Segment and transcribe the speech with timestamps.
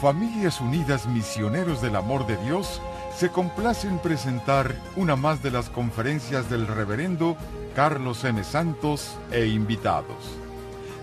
[0.00, 2.80] Familias Unidas Misioneros del Amor de Dios
[3.16, 7.36] se complace en presentar una más de las conferencias del reverendo
[7.74, 8.42] Carlos M.
[8.42, 10.16] Santos e invitados.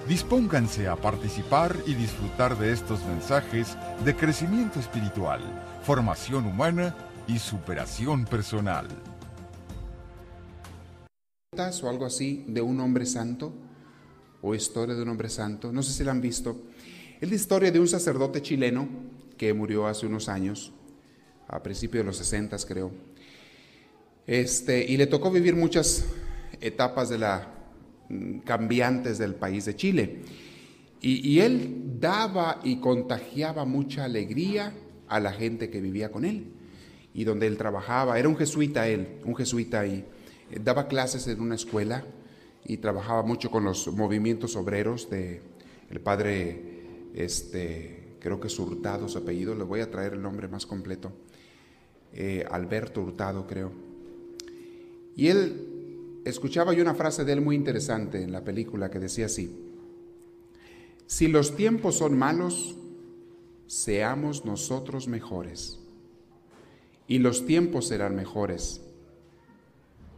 [0.07, 5.41] Dispónganse a participar y disfrutar de estos mensajes de crecimiento espiritual,
[5.83, 6.95] formación humana
[7.27, 8.87] y superación personal.
[11.81, 13.53] o algo así de un hombre santo
[14.41, 16.57] o historia de un hombre santo, no sé si la han visto.
[17.21, 18.89] Es la historia de un sacerdote chileno
[19.37, 20.71] que murió hace unos años,
[21.47, 22.91] a principios de los 60 creo.
[24.25, 26.03] Este, y le tocó vivir muchas
[26.61, 27.47] etapas de la
[28.09, 30.21] mm, cambiantes del país de Chile.
[30.99, 34.73] Y, él daba y contagiaba mucha alegría
[35.07, 36.45] a la gente que vivía con él
[37.13, 38.17] y donde él trabajaba.
[38.17, 40.05] Era un jesuita él, un jesuita y
[40.63, 42.03] daba clases en una escuela
[42.65, 45.41] y trabajaba mucho con los movimientos obreros de
[45.91, 46.70] el padre,
[47.13, 51.11] este, creo que es Hurtado su apellido, le voy a traer el nombre más completo,
[52.13, 53.71] eh, Alberto Hurtado creo.
[55.15, 59.25] Y él, escuchaba yo una frase de él muy interesante en la película que decía
[59.25, 59.55] así,
[61.07, 62.75] si los tiempos son malos,
[63.67, 65.79] seamos nosotros mejores.
[67.07, 68.81] Y los tiempos serán mejores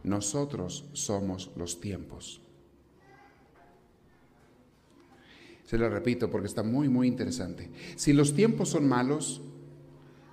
[0.04, 2.40] nosotros somos los tiempos.
[5.74, 7.68] Se lo repito porque está muy, muy interesante.
[7.96, 9.42] Si los tiempos son malos,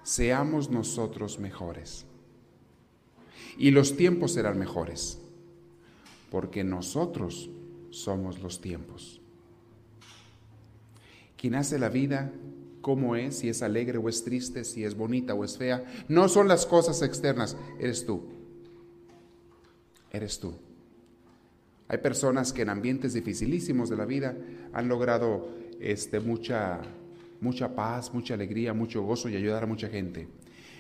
[0.04, 2.06] seamos nosotros mejores.
[3.58, 5.18] Y los tiempos serán mejores,
[6.30, 7.50] porque nosotros
[7.90, 9.20] somos los tiempos.
[11.38, 12.32] Quien hace la vida,
[12.82, 16.30] cómo es, si es alegre o es triste, si es bonita o es fea, no
[16.30, 18.22] son las cosas externas, eres tú
[20.12, 20.54] eres tú.
[21.92, 24.34] Hay personas que en ambientes dificilísimos de la vida
[24.72, 26.80] han logrado este, mucha,
[27.42, 30.30] mucha paz, mucha alegría, mucho gozo y ayudar a mucha gente.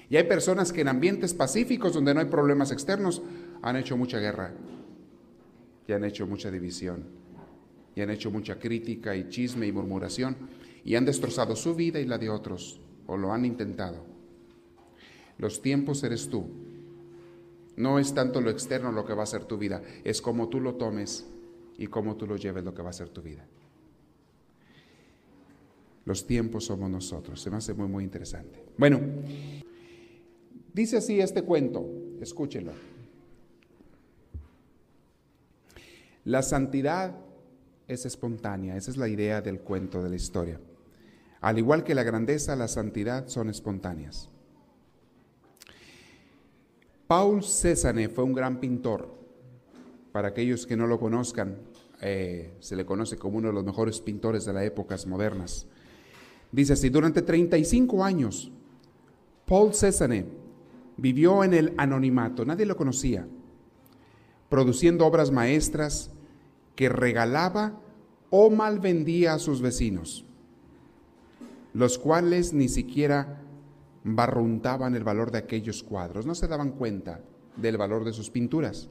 [0.09, 3.21] Y hay personas que en ambientes pacíficos donde no hay problemas externos
[3.61, 4.53] han hecho mucha guerra
[5.85, 7.03] y han hecho mucha división
[7.93, 10.37] y han hecho mucha crítica y chisme y murmuración
[10.85, 14.05] y han destrozado su vida y la de otros o lo han intentado.
[15.37, 16.70] Los tiempos eres tú
[17.77, 20.59] no es tanto lo externo lo que va a ser tu vida, es como tú
[20.59, 21.25] lo tomes
[21.77, 23.45] y cómo tú lo lleves lo que va a ser tu vida.
[26.05, 27.41] Los tiempos somos nosotros.
[27.41, 28.63] Se me hace muy, muy interesante.
[28.77, 28.99] Bueno,
[30.73, 31.85] dice así este cuento,
[32.19, 32.71] escúchelo.
[36.25, 37.15] La santidad
[37.87, 40.59] es espontánea, esa es la idea del cuento, de la historia.
[41.41, 44.30] Al igual que la grandeza, la santidad son espontáneas.
[47.11, 49.13] Paul Cézanne fue un gran pintor.
[50.13, 51.57] Para aquellos que no lo conozcan,
[51.99, 55.67] eh, se le conoce como uno de los mejores pintores de las épocas modernas.
[56.53, 58.49] Dice así, durante 35 años,
[59.45, 60.25] Paul Cézanne
[60.95, 63.27] vivió en el anonimato, nadie lo conocía,
[64.47, 66.11] produciendo obras maestras
[66.77, 67.77] que regalaba
[68.29, 70.23] o mal vendía a sus vecinos,
[71.73, 73.40] los cuales ni siquiera
[74.03, 77.21] barruntaban el valor de aquellos cuadros, no se daban cuenta
[77.55, 78.89] del valor de sus pinturas.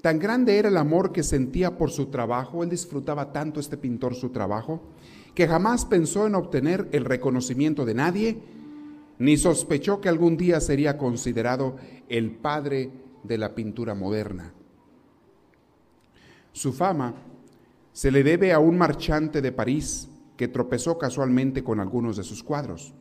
[0.00, 4.14] Tan grande era el amor que sentía por su trabajo, él disfrutaba tanto este pintor
[4.14, 4.82] su trabajo,
[5.34, 8.42] que jamás pensó en obtener el reconocimiento de nadie,
[9.18, 11.76] ni sospechó que algún día sería considerado
[12.08, 12.90] el padre
[13.22, 14.52] de la pintura moderna.
[16.52, 17.14] Su fama
[17.92, 22.42] se le debe a un marchante de París que tropezó casualmente con algunos de sus
[22.42, 22.94] cuadros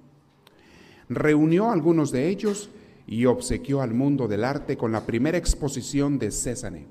[1.09, 2.69] reunió algunos de ellos
[3.05, 6.87] y obsequió al mundo del arte con la primera exposición de Cézanne.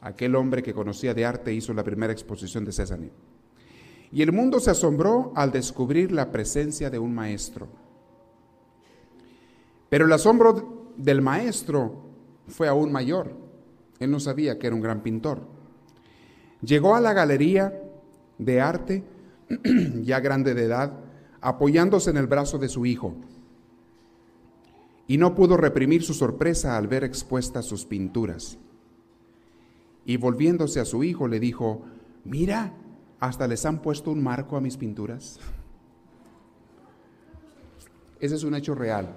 [0.00, 3.10] Aquel hombre que conocía de arte hizo la primera exposición de Cézanne.
[4.12, 7.68] Y el mundo se asombró al descubrir la presencia de un maestro.
[9.88, 12.02] Pero el asombro del maestro
[12.48, 13.32] fue aún mayor.
[13.98, 15.42] Él no sabía que era un gran pintor.
[16.62, 17.72] Llegó a la galería
[18.38, 19.04] de arte,
[20.02, 20.92] ya grande de edad,
[21.40, 23.14] apoyándose en el brazo de su hijo,
[25.06, 28.58] y no pudo reprimir su sorpresa al ver expuestas sus pinturas.
[30.04, 31.82] Y volviéndose a su hijo le dijo,
[32.24, 32.74] mira,
[33.18, 35.40] hasta les han puesto un marco a mis pinturas.
[38.20, 39.16] Ese es un hecho real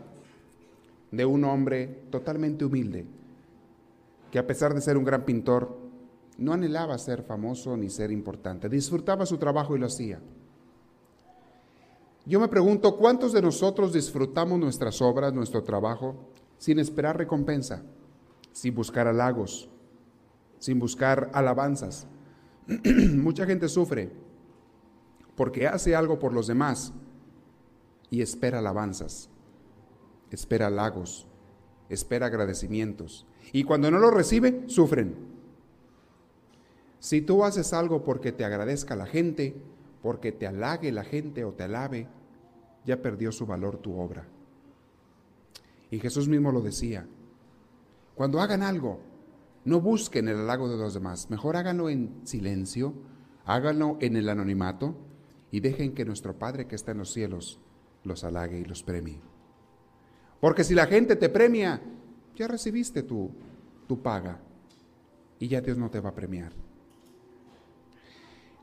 [1.12, 3.06] de un hombre totalmente humilde,
[4.32, 5.78] que a pesar de ser un gran pintor,
[6.40, 10.20] no anhelaba ser famoso ni ser importante, disfrutaba su trabajo y lo hacía.
[12.26, 17.84] Yo me pregunto, ¿cuántos de nosotros disfrutamos nuestras obras, nuestro trabajo, sin esperar recompensa,
[18.54, 19.70] sin buscar halagos,
[20.60, 22.08] sin buscar alabanzas?
[23.14, 24.12] Mucha gente sufre
[25.36, 26.94] porque hace algo por los demás
[28.10, 29.30] y espera alabanzas,
[30.32, 31.28] espera halagos,
[31.90, 33.26] espera agradecimientos.
[33.52, 35.16] Y cuando no lo recibe, sufren.
[37.00, 39.62] Si tú haces algo porque te agradezca la gente,
[40.04, 42.08] porque te halague la gente o te alabe,
[42.86, 44.28] ya perdió su valor tu obra.
[45.90, 47.08] Y Jesús mismo lo decía,
[48.14, 49.00] cuando hagan algo,
[49.64, 52.94] no busquen el halago de los demás, mejor háganlo en silencio,
[53.46, 54.94] háganlo en el anonimato
[55.52, 57.62] y dejen que nuestro Padre que está en los cielos
[58.04, 59.22] los halague y los premie.
[60.42, 61.82] Porque si la gente te premia,
[62.36, 63.32] ya recibiste tu,
[63.88, 64.42] tu paga
[65.40, 66.52] y ya Dios no te va a premiar.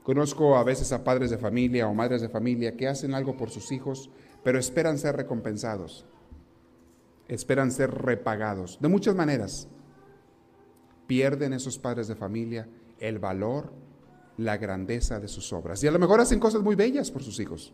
[0.02, 3.50] Conozco a veces a padres de familia o madres de familia que hacen algo por
[3.50, 4.10] sus hijos,
[4.42, 6.06] pero esperan ser recompensados,
[7.28, 9.68] esperan ser repagados, de muchas maneras.
[11.06, 12.68] Pierden esos padres de familia
[13.00, 13.72] el valor,
[14.36, 15.82] la grandeza de sus obras.
[15.82, 17.72] Y a lo mejor hacen cosas muy bellas por sus hijos.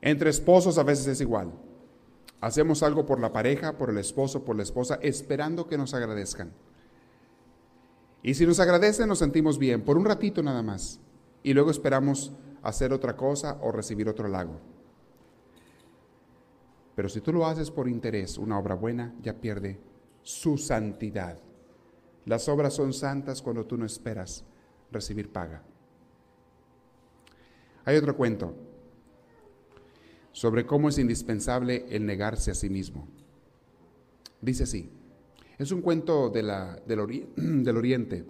[0.00, 1.52] Entre esposos a veces es igual.
[2.40, 6.52] Hacemos algo por la pareja, por el esposo, por la esposa, esperando que nos agradezcan.
[8.22, 11.00] Y si nos agradecen, nos sentimos bien, por un ratito nada más.
[11.42, 12.32] Y luego esperamos
[12.62, 14.60] hacer otra cosa o recibir otro halago.
[16.94, 19.78] Pero si tú lo haces por interés, una obra buena ya pierde
[20.22, 21.38] su santidad.
[22.24, 24.44] Las obras son santas cuando tú no esperas
[24.90, 25.62] recibir paga.
[27.84, 28.54] Hay otro cuento
[30.32, 33.08] sobre cómo es indispensable el negarse a sí mismo.
[34.40, 34.90] Dice así,
[35.58, 36.42] es un cuento de
[36.86, 37.28] del,
[37.64, 38.24] del Oriente.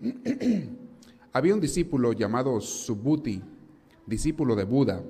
[1.32, 3.42] Había un discípulo llamado Subhuti,
[4.06, 5.02] discípulo de Buda,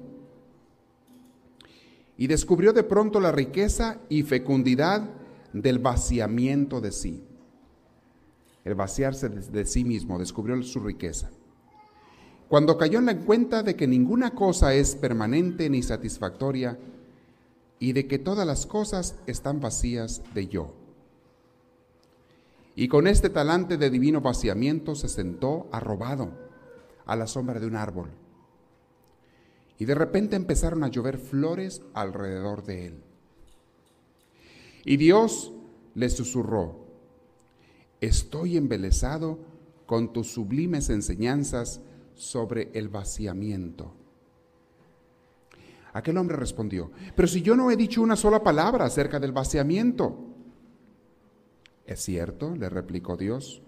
[2.17, 5.09] y descubrió de pronto la riqueza y fecundidad
[5.53, 7.23] del vaciamiento de sí.
[8.65, 11.31] El vaciarse de sí mismo, descubrió su riqueza.
[12.49, 16.79] Cuando cayó en la cuenta de que ninguna cosa es permanente ni satisfactoria
[17.81, 20.75] y de que todas las cosas están vacías de yo.
[22.75, 26.31] Y con este talante de divino vaciamiento se sentó arrobado
[27.07, 28.11] a la sombra de un árbol.
[29.79, 33.03] Y de repente empezaron a llover flores alrededor de él.
[34.85, 35.53] Y Dios
[35.95, 36.87] le susurró,
[38.01, 39.39] estoy embelesado
[39.87, 41.81] con tus sublimes enseñanzas
[42.15, 43.98] sobre el vaciamiento.
[45.99, 50.17] Aquel hombre respondió, pero si yo no he dicho una sola palabra acerca del vaciamiento.
[51.87, 53.63] Es cierto, le replicó Dios,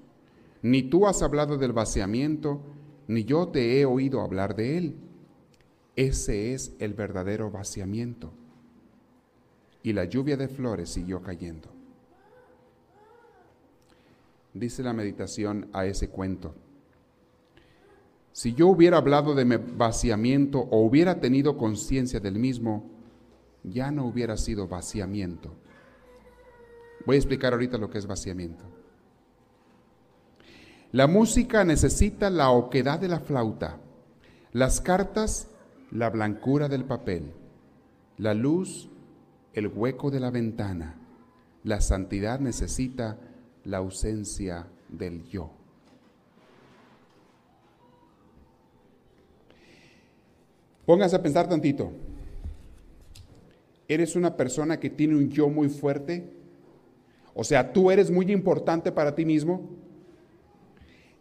[0.63, 2.61] ni tú has hablado del vaciamiento,
[3.09, 4.97] ni yo te he oído hablar de él.
[5.97, 8.33] Ese es el verdadero vaciamiento.
[9.83, 11.69] Y la lluvia de flores siguió cayendo.
[14.55, 16.55] Dice la meditación a ese cuento.
[18.33, 22.91] Si yo hubiera hablado de mi vaciamiento o hubiera tenido conciencia del mismo,
[23.65, 25.53] ya no hubiera sido vaciamiento.
[27.07, 28.65] Voy a explicar ahorita lo que es vaciamiento.
[30.93, 33.79] La música necesita la oquedad de la flauta,
[34.53, 35.49] las cartas,
[35.91, 37.33] la blancura del papel,
[38.19, 38.89] la luz,
[39.53, 40.97] el hueco de la ventana.
[41.63, 43.19] La santidad necesita
[43.65, 45.60] la ausencia del yo.
[50.91, 51.93] Póngase a pensar tantito.
[53.87, 56.29] ¿Eres una persona que tiene un yo muy fuerte?
[57.33, 59.71] O sea, tú eres muy importante para ti mismo.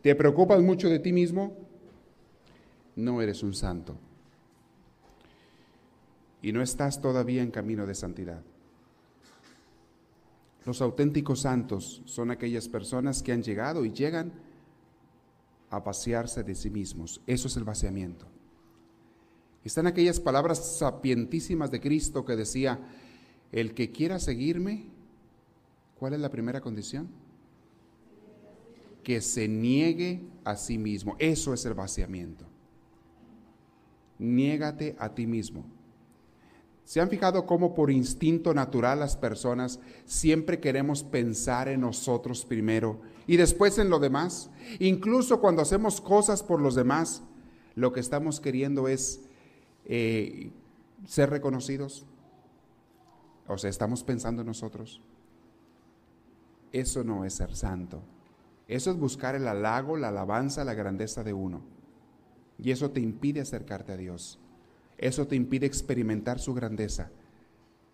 [0.02, 1.56] ¿Te preocupas mucho de ti mismo?
[2.96, 3.96] No eres un santo.
[6.42, 8.42] Y no estás todavía en camino de santidad.
[10.66, 14.34] Los auténticos santos son aquellas personas que han llegado y llegan
[15.70, 17.22] a vaciarse de sí mismos.
[17.28, 18.26] Eso es el vaciamiento.
[19.64, 22.80] Están aquellas palabras sapientísimas de Cristo que decía,
[23.52, 24.86] el que quiera seguirme,
[25.98, 27.10] ¿cuál es la primera condición?
[29.04, 31.16] Que se niegue a sí mismo.
[31.20, 32.46] Eso es el vaciamiento.
[34.18, 35.66] Niégate a ti mismo.
[36.90, 43.00] ¿Se han fijado cómo por instinto natural las personas siempre queremos pensar en nosotros primero
[43.28, 44.50] y después en lo demás?
[44.80, 47.22] Incluso cuando hacemos cosas por los demás,
[47.76, 49.22] lo que estamos queriendo es
[49.90, 50.52] eh,
[51.06, 52.06] ser reconocidos?
[53.48, 55.02] O sea, estamos pensando en nosotros.
[56.72, 58.04] Eso no es ser santo.
[58.68, 61.64] Eso es buscar el halago, la alabanza, la grandeza de uno.
[62.60, 64.40] Y eso te impide acercarte a Dios.
[64.98, 67.10] Eso te impide experimentar su grandeza.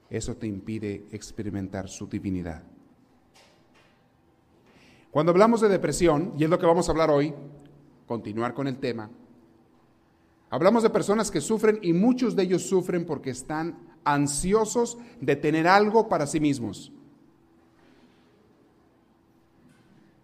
[0.09, 2.63] Eso te impide experimentar su divinidad.
[5.11, 7.33] Cuando hablamos de depresión, y es lo que vamos a hablar hoy,
[8.05, 9.09] continuar con el tema,
[10.49, 15.67] Hablamos de personas que sufren y muchos de ellos sufren porque están ansiosos de tener
[15.67, 16.91] algo para sí mismos.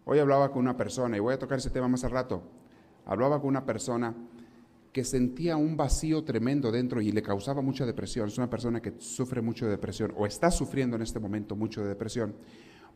[0.06, 2.44] Hoy hablaba con una persona, y voy a tocar ese tema más al rato,
[3.06, 4.14] hablaba con una persona
[4.92, 8.28] que sentía un vacío tremendo dentro y le causaba mucha depresión.
[8.28, 11.82] Es una persona que sufre mucho de depresión o está sufriendo en este momento mucho
[11.82, 12.36] de depresión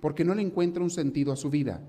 [0.01, 1.81] porque no le encuentra un sentido a su vida.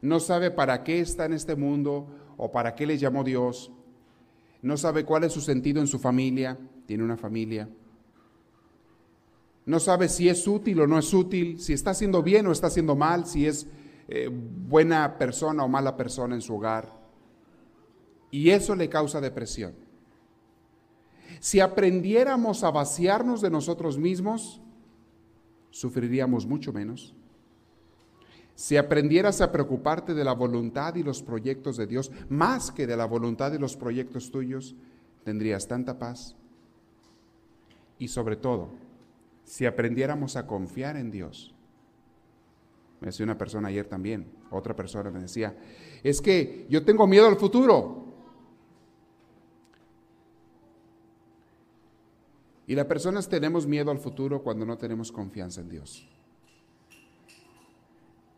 [0.00, 2.06] No sabe para qué está en este mundo
[2.38, 3.70] o para qué le llamó Dios.
[4.62, 6.58] No sabe cuál es su sentido en su familia.
[6.86, 7.68] Tiene una familia.
[9.66, 12.68] No sabe si es útil o no es útil, si está haciendo bien o está
[12.68, 13.66] haciendo mal, si es
[14.08, 16.90] eh, buena persona o mala persona en su hogar.
[18.30, 19.74] Y eso le causa depresión.
[21.40, 24.62] Si aprendiéramos a vaciarnos de nosotros mismos,
[25.70, 27.14] sufriríamos mucho menos.
[28.58, 32.96] Si aprendieras a preocuparte de la voluntad y los proyectos de Dios más que de
[32.96, 34.74] la voluntad y los proyectos tuyos,
[35.22, 36.34] tendrías tanta paz.
[38.00, 38.70] Y sobre todo,
[39.44, 41.54] si aprendiéramos a confiar en Dios.
[43.00, 45.56] Me decía una persona ayer también, otra persona me decía,
[46.02, 48.12] es que yo tengo miedo al futuro.
[52.66, 56.17] Y las personas tenemos miedo al futuro cuando no tenemos confianza en Dios.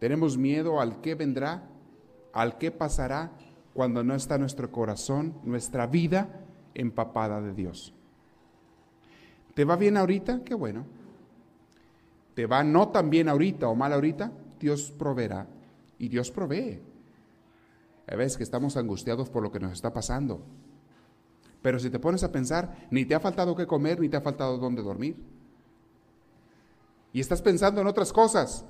[0.01, 1.69] Tenemos miedo al que vendrá,
[2.33, 3.31] al que pasará
[3.75, 7.95] cuando no está nuestro corazón, nuestra vida empapada de Dios.
[9.55, 10.43] ¿Te va bien ahorita?
[10.43, 10.87] Qué bueno.
[12.35, 14.33] ¿Te va no tan bien ahorita o mal ahorita?
[14.59, 15.47] Dios proveerá
[15.99, 16.81] y Dios provee.
[18.09, 20.43] A veces que estamos angustiados por lo que nos está pasando.
[21.61, 24.23] Pero si te pones a pensar, ni te ha faltado qué comer, ni te ha
[24.23, 25.17] faltado dónde dormir.
[27.13, 28.65] Y estás pensando en otras cosas,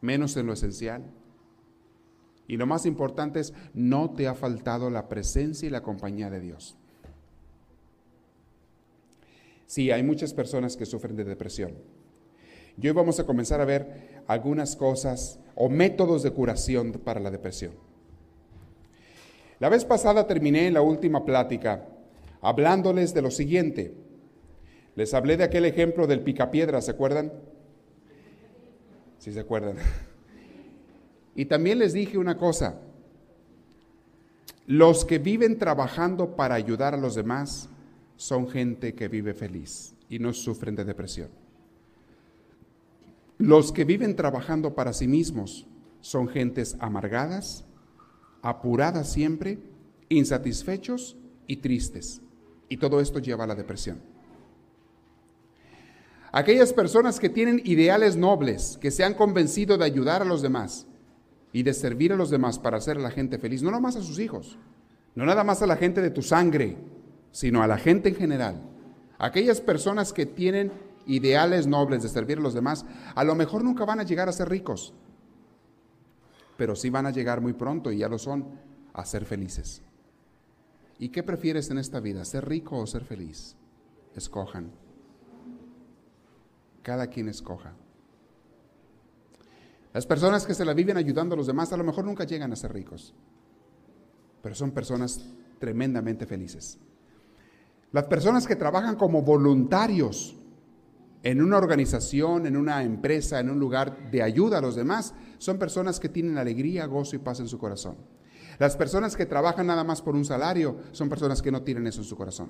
[0.00, 1.02] menos en lo esencial.
[2.46, 6.40] Y lo más importante es, no te ha faltado la presencia y la compañía de
[6.40, 6.76] Dios.
[9.66, 11.74] Sí, hay muchas personas que sufren de depresión.
[12.80, 17.30] Y hoy vamos a comenzar a ver algunas cosas o métodos de curación para la
[17.30, 17.72] depresión.
[19.58, 21.86] La vez pasada terminé la última plática
[22.40, 23.94] hablándoles de lo siguiente.
[24.94, 27.32] Les hablé de aquel ejemplo del picapiedra, ¿se acuerdan?
[29.28, 29.76] Sí, se acuerdan.
[31.34, 32.80] Y también les dije una cosa.
[34.66, 37.68] Los que viven trabajando para ayudar a los demás
[38.16, 41.28] son gente que vive feliz y no sufren de depresión.
[43.36, 45.66] Los que viven trabajando para sí mismos
[46.00, 47.66] son gentes amargadas,
[48.40, 49.58] apuradas siempre,
[50.08, 52.22] insatisfechos y tristes.
[52.70, 54.00] Y todo esto lleva a la depresión.
[56.32, 60.86] Aquellas personas que tienen ideales nobles, que se han convencido de ayudar a los demás
[61.52, 64.02] y de servir a los demás para hacer a la gente feliz, no nomás a
[64.02, 64.58] sus hijos,
[65.14, 66.76] no nada más a la gente de tu sangre,
[67.32, 68.62] sino a la gente en general.
[69.18, 70.70] Aquellas personas que tienen
[71.06, 74.32] ideales nobles de servir a los demás, a lo mejor nunca van a llegar a
[74.32, 74.92] ser ricos,
[76.58, 78.44] pero sí van a llegar muy pronto, y ya lo son,
[78.92, 79.82] a ser felices.
[80.98, 83.56] ¿Y qué prefieres en esta vida, ser rico o ser feliz?
[84.14, 84.70] Escojan.
[86.88, 87.74] Cada quien escoja.
[89.92, 92.50] Las personas que se la viven ayudando a los demás a lo mejor nunca llegan
[92.50, 93.14] a ser ricos,
[94.40, 95.20] pero son personas
[95.58, 96.78] tremendamente felices.
[97.92, 100.34] Las personas que trabajan como voluntarios
[101.22, 105.58] en una organización, en una empresa, en un lugar de ayuda a los demás, son
[105.58, 107.98] personas que tienen alegría, gozo y paz en su corazón.
[108.58, 112.00] Las personas que trabajan nada más por un salario son personas que no tienen eso
[112.00, 112.48] en su corazón.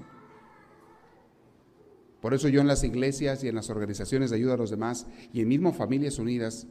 [2.21, 5.07] Por eso yo en las iglesias y en las organizaciones de ayuda a los demás
[5.33, 6.67] y en mismo Familias Unidas,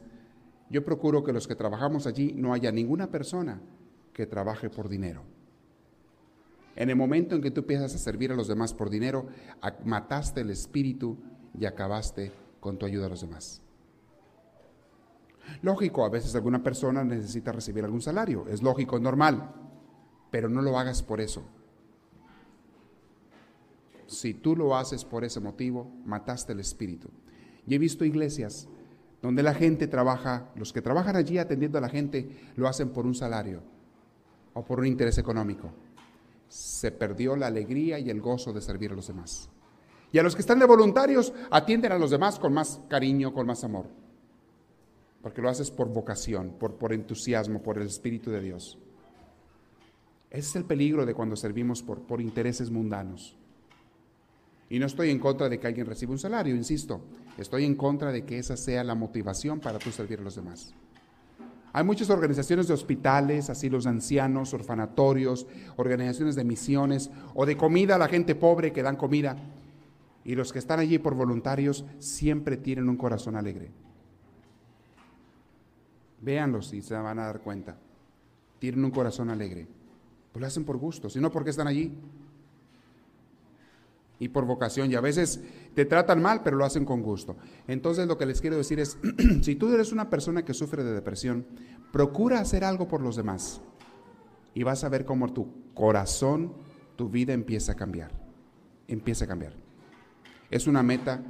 [0.70, 3.60] yo procuro que los que trabajamos allí no haya ninguna persona
[4.12, 5.22] que trabaje por dinero.
[6.76, 9.26] En el momento en que tú empiezas a servir a los demás por dinero,
[9.84, 11.16] mataste el espíritu
[11.58, 13.62] y acabaste con tu ayuda a los demás.
[15.62, 19.54] Lógico, a veces alguna persona necesita recibir algún salario, es lógico, normal,
[20.30, 21.42] pero no lo hagas por eso.
[24.08, 27.10] Si tú lo haces por ese motivo, mataste el espíritu.
[27.66, 28.66] Y he visto iglesias
[29.20, 33.04] donde la gente trabaja, los que trabajan allí atendiendo a la gente, lo hacen por
[33.04, 33.62] un salario
[34.54, 35.70] o por un interés económico.
[36.48, 39.50] Se perdió la alegría y el gozo de servir a los demás.
[40.10, 43.46] Y a los que están de voluntarios, atienden a los demás con más cariño, con
[43.46, 43.86] más amor.
[45.20, 48.78] Porque lo haces por vocación, por, entusiasmo, por el Espíritu de Dios.
[50.30, 53.37] Ese es el peligro de cuando servimos por intereses mundanos.
[54.70, 57.00] Y no estoy en contra de que alguien reciba un salario, insisto.
[57.38, 60.74] Estoy en contra de que esa sea la motivación para tú servir a los demás.
[61.72, 65.46] Hay muchas organizaciones de hospitales, asilos de ancianos, orfanatorios,
[65.76, 69.36] organizaciones de misiones o de comida a la gente pobre que dan comida.
[70.24, 73.70] Y los que están allí por voluntarios siempre tienen un corazón alegre.
[76.20, 77.76] Véanlos y se van a dar cuenta.
[78.58, 79.66] Tienen un corazón alegre.
[80.32, 81.94] Pues lo hacen por gusto, sino porque están allí.
[84.18, 84.90] Y por vocación.
[84.90, 85.40] Y a veces
[85.74, 87.36] te tratan mal, pero lo hacen con gusto.
[87.66, 88.98] Entonces lo que les quiero decir es,
[89.42, 91.46] si tú eres una persona que sufre de depresión,
[91.92, 93.60] procura hacer algo por los demás.
[94.54, 96.52] Y vas a ver cómo tu corazón,
[96.96, 98.10] tu vida empieza a cambiar.
[98.88, 99.52] Empieza a cambiar.
[100.50, 101.22] Es una meta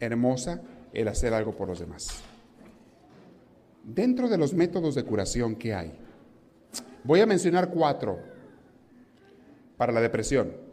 [0.00, 0.60] hermosa
[0.92, 2.22] el hacer algo por los demás.
[3.84, 5.92] Dentro de los métodos de curación que hay,
[7.04, 8.18] voy a mencionar cuatro
[9.76, 10.67] para la depresión.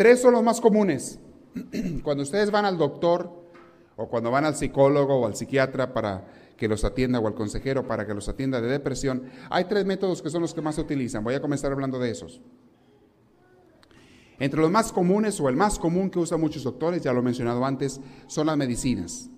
[0.00, 1.18] Tres son los más comunes.
[2.02, 3.30] Cuando ustedes van al doctor
[3.96, 6.26] o cuando van al psicólogo o al psiquiatra para
[6.56, 10.22] que los atienda o al consejero para que los atienda de depresión, hay tres métodos
[10.22, 11.22] que son los que más se utilizan.
[11.22, 12.40] Voy a comenzar hablando de esos.
[14.38, 17.24] Entre los más comunes o el más común que usan muchos doctores, ya lo he
[17.24, 19.28] mencionado antes, son las medicinas.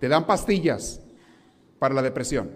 [0.00, 1.00] Te dan pastillas
[1.78, 2.50] para la depresión.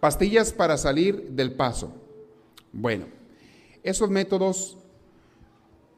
[0.00, 1.92] Pastillas para salir del paso.
[2.72, 3.06] Bueno,
[3.84, 4.77] esos métodos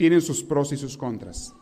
[0.00, 1.54] tienen sus pros y sus contras.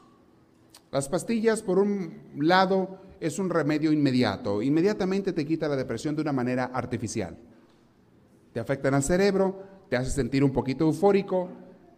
[0.93, 4.63] Las pastillas, por un lado, es un remedio inmediato.
[4.63, 7.37] Inmediatamente te quita la depresión de una manera artificial.
[8.53, 11.49] Te afectan al cerebro, te hace sentir un poquito eufórico,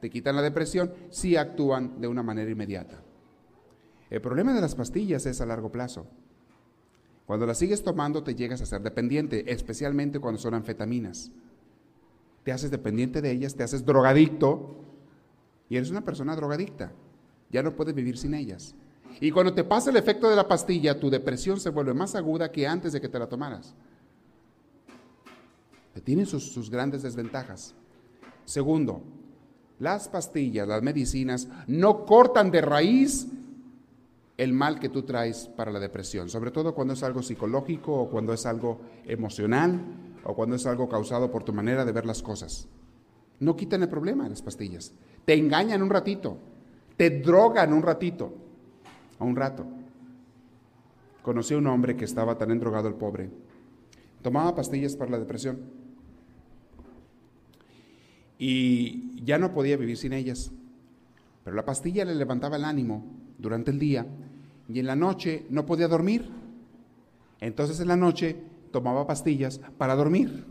[0.00, 3.02] te quitan la depresión, si actúan de una manera inmediata.
[4.08, 6.06] El problema de las pastillas es a largo plazo.
[7.26, 11.32] Cuando las sigues tomando te llegas a ser dependiente, especialmente cuando son anfetaminas.
[12.44, 14.86] Te haces dependiente de ellas, te haces drogadicto
[15.70, 16.92] y eres una persona drogadicta.
[17.48, 18.74] Ya no puedes vivir sin ellas.
[19.20, 22.52] Y cuando te pasa el efecto de la pastilla, tu depresión se vuelve más aguda
[22.52, 23.74] que antes de que te la tomaras.
[26.04, 27.74] Tienen sus, sus grandes desventajas.
[28.44, 29.02] Segundo,
[29.78, 33.28] las pastillas, las medicinas, no cortan de raíz
[34.36, 38.10] el mal que tú traes para la depresión, sobre todo cuando es algo psicológico o
[38.10, 39.80] cuando es algo emocional
[40.24, 42.66] o cuando es algo causado por tu manera de ver las cosas.
[43.38, 44.92] No quitan el problema las pastillas.
[45.24, 46.38] Te engañan un ratito,
[46.96, 48.32] te drogan un ratito,
[49.18, 49.66] a un rato.
[51.22, 53.30] Conocí a un hombre que estaba tan endrogado el pobre.
[54.22, 55.58] Tomaba pastillas para la depresión
[58.38, 60.50] y ya no podía vivir sin ellas.
[61.44, 63.04] Pero la pastilla le levantaba el ánimo
[63.38, 64.06] durante el día
[64.66, 66.30] y en la noche no podía dormir.
[67.40, 68.36] Entonces en la noche
[68.72, 70.46] tomaba pastillas para dormir.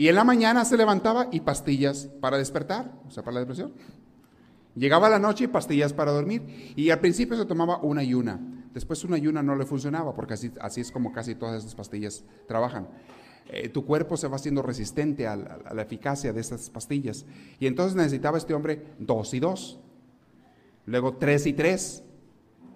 [0.00, 3.74] Y en la mañana se levantaba y pastillas para despertar, o sea, para la depresión.
[4.74, 6.72] Llegaba la noche y pastillas para dormir.
[6.74, 8.40] Y al principio se tomaba una y una.
[8.72, 11.74] Después una y una no le funcionaba, porque así, así es como casi todas estas
[11.74, 12.88] pastillas trabajan.
[13.50, 17.26] Eh, tu cuerpo se va haciendo resistente a la, eficacia de estas pastillas.
[17.58, 19.80] Y entonces necesitaba este hombre dos y dos
[20.86, 22.02] luego tres y tres,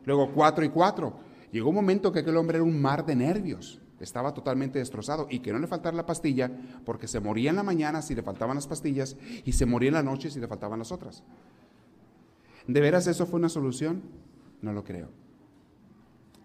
[0.04, 1.20] luego cuatro y cuatro.
[1.52, 5.40] Llegó un momento que aquel hombre era un mar de nervios, estaba totalmente destrozado y
[5.40, 6.50] que no le faltara la pastilla
[6.84, 9.94] porque se moría en la mañana si le faltaban las pastillas y se moría en
[9.94, 11.22] la noche si le faltaban las otras.
[12.66, 14.02] ¿De veras eso fue una solución?
[14.62, 15.08] No lo creo.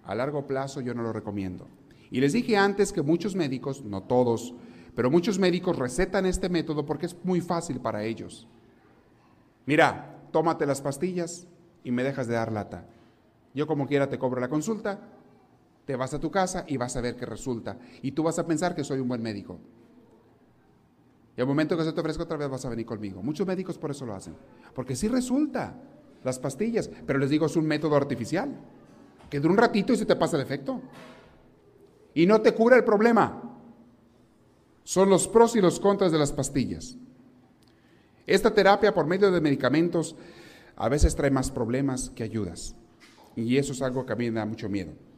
[0.03, 1.67] A largo plazo yo no lo recomiendo.
[2.11, 4.53] Y les dije antes que muchos médicos, no todos,
[4.95, 8.47] pero muchos médicos recetan este método porque es muy fácil para ellos.
[9.65, 11.47] Mira, tómate las pastillas
[11.83, 12.85] y me dejas de dar lata.
[13.53, 14.99] Yo como quiera te cobro la consulta,
[15.89, 17.79] te vas a tu casa y vas a ver qué resulta.
[18.03, 19.59] Y tú vas a pensar que soy un buen médico.
[21.35, 23.23] Y al momento que se te ofrezca otra vez vas a venir conmigo.
[23.23, 24.35] Muchos médicos por eso lo hacen.
[24.75, 25.81] Porque sí resulta
[26.23, 28.55] las pastillas, pero les digo es un método artificial.
[29.31, 30.79] Que dura un ratito y se te pasa el efecto.
[32.13, 33.57] Y no te cura el problema.
[34.83, 36.99] Son los pros y los contras de las pastillas.
[38.27, 40.15] Esta terapia por medio de medicamentos
[40.75, 42.75] a veces trae más problemas que ayudas.
[43.35, 45.08] Y eso es algo que a mí me da mucho miedo.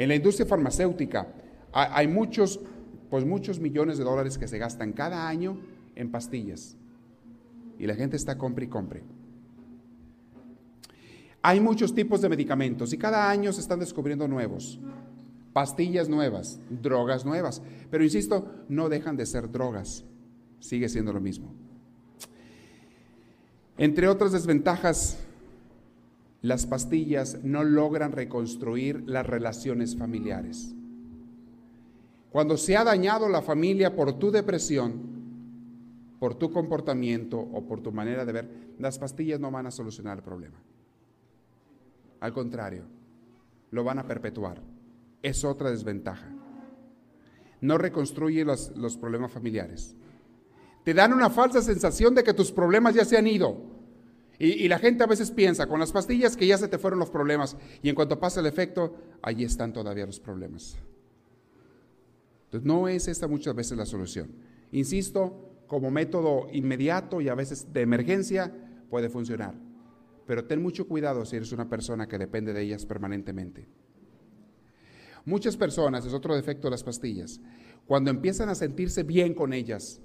[0.00, 1.28] En la industria farmacéutica
[1.74, 2.58] hay muchos,
[3.10, 5.60] pues muchos millones de dólares que se gastan cada año
[5.94, 6.74] en pastillas.
[7.78, 9.02] Y la gente está compre y compre.
[11.42, 14.80] Hay muchos tipos de medicamentos y cada año se están descubriendo nuevos.
[15.52, 17.60] Pastillas nuevas, drogas nuevas.
[17.90, 20.06] Pero insisto, no dejan de ser drogas.
[20.60, 21.52] Sigue siendo lo mismo.
[23.76, 25.18] Entre otras desventajas,
[26.42, 30.74] las pastillas no logran reconstruir las relaciones familiares.
[32.30, 35.20] Cuando se ha dañado la familia por tu depresión,
[36.18, 40.18] por tu comportamiento o por tu manera de ver, las pastillas no van a solucionar
[40.18, 40.56] el problema.
[42.20, 42.84] Al contrario,
[43.70, 44.62] lo van a perpetuar.
[45.22, 46.28] es otra desventaja.
[47.60, 49.94] No reconstruye los, los problemas familiares.
[50.82, 53.69] Te dan una falsa sensación de que tus problemas ya se han ido.
[54.42, 57.10] Y, la gente a veces piensa con las pastillas que ya se te fueron los
[57.10, 60.78] problemas y en cuanto pasa el efecto, allí están todavía los problemas.
[62.44, 64.30] Entonces no es esta muchas veces la solución.
[64.72, 68.50] Insisto, como método inmediato y a veces de emergencia
[68.88, 69.54] puede funcionar.
[70.26, 73.68] Pero ten mucho cuidado si eres una persona que depende de ellas permanentemente.
[75.26, 77.42] Muchas personas, es otro defecto de las pastillas,
[77.86, 80.00] cuando empiezan a sentirse bien con ellas,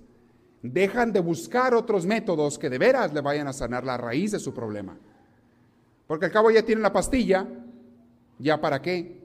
[0.62, 4.40] dejan de buscar otros métodos que de veras le vayan a sanar la raíz de
[4.40, 4.98] su problema.
[6.08, 7.48] Porque al cabo ya tienen la pastilla,
[8.40, 9.24] ¿ya para qué?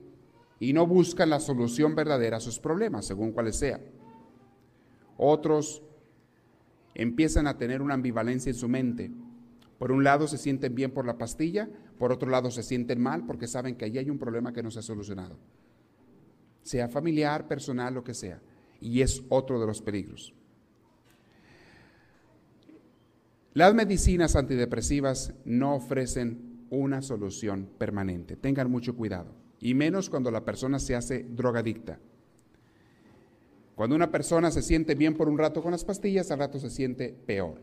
[0.58, 3.80] Y no buscan la solución verdadera a sus problemas, según cuales sea.
[5.16, 5.82] Otros
[6.94, 9.10] empiezan a tener una ambivalencia en su mente.
[9.78, 13.24] Por un lado se sienten bien por la pastilla, por otro lado se sienten mal
[13.26, 15.36] porque saben que allí hay un problema que no se ha solucionado.
[16.62, 18.40] Sea familiar, personal, lo que sea.
[18.80, 20.34] Y es otro de los peligros.
[23.52, 28.36] Las medicinas antidepresivas no ofrecen una solución permanente.
[28.36, 29.34] Tengan mucho cuidado.
[29.58, 31.98] Y menos cuando la persona se hace drogadicta.
[33.74, 36.70] Cuando una persona se siente bien por un rato con las pastillas, al rato se
[36.70, 37.60] siente peor.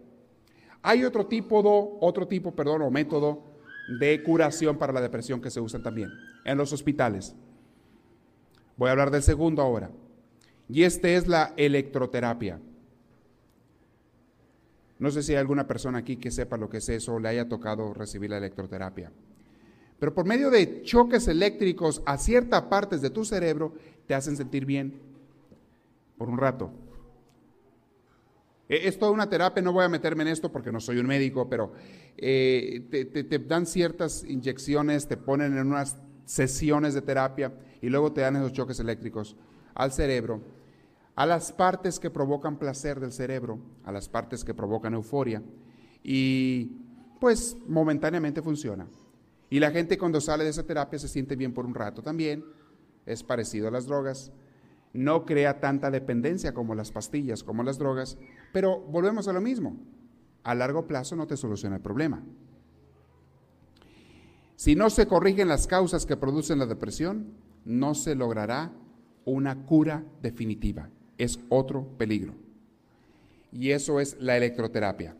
[0.82, 1.70] Hay otro tipo, de,
[2.02, 3.44] otro tipo perdón, o método
[4.00, 6.10] de curación para la depresión que se usan también
[6.44, 7.36] en los hospitales.
[8.76, 9.90] Voy a hablar del segundo ahora.
[10.68, 12.60] Y este es la electroterapia.
[15.00, 17.30] No sé si hay alguna persona aquí que sepa lo que es eso o le
[17.30, 19.12] haya tocado recibir la electroterapia.
[20.00, 23.74] Pero por medio de choques eléctricos a ciertas partes de tu cerebro
[24.06, 25.00] te hacen sentir bien
[26.18, 26.72] por un rato.
[28.70, 31.08] E, es toda una terapia, no voy a meterme en esto porque no soy un
[31.08, 31.74] médico, pero
[32.18, 38.12] eh, te, te, dan ciertas inyecciones, te ponen en unas sesiones de terapia y luego
[38.12, 39.36] te dan esos choques eléctricos
[39.74, 40.42] al cerebro
[41.18, 45.42] a las partes que provocan placer del cerebro, a las partes que provocan euforia,
[46.04, 46.78] y
[47.20, 48.88] pues momentáneamente funciona.
[49.50, 52.46] Y la gente cuando sale de esa terapia se siente bien por un rato también,
[53.08, 54.32] es parecido a las drogas,
[54.94, 58.16] no crea tanta dependencia como las pastillas, como las drogas,
[58.54, 59.76] pero volvemos a lo mismo,
[60.44, 62.24] a largo plazo no te soluciona el problema.
[64.56, 67.34] Si no se corrigen las causas que producen la depresión,
[67.66, 68.72] no se logrará
[69.26, 72.34] una cura definitiva es otro peligro.
[73.52, 75.16] Y eso es la electroterapia.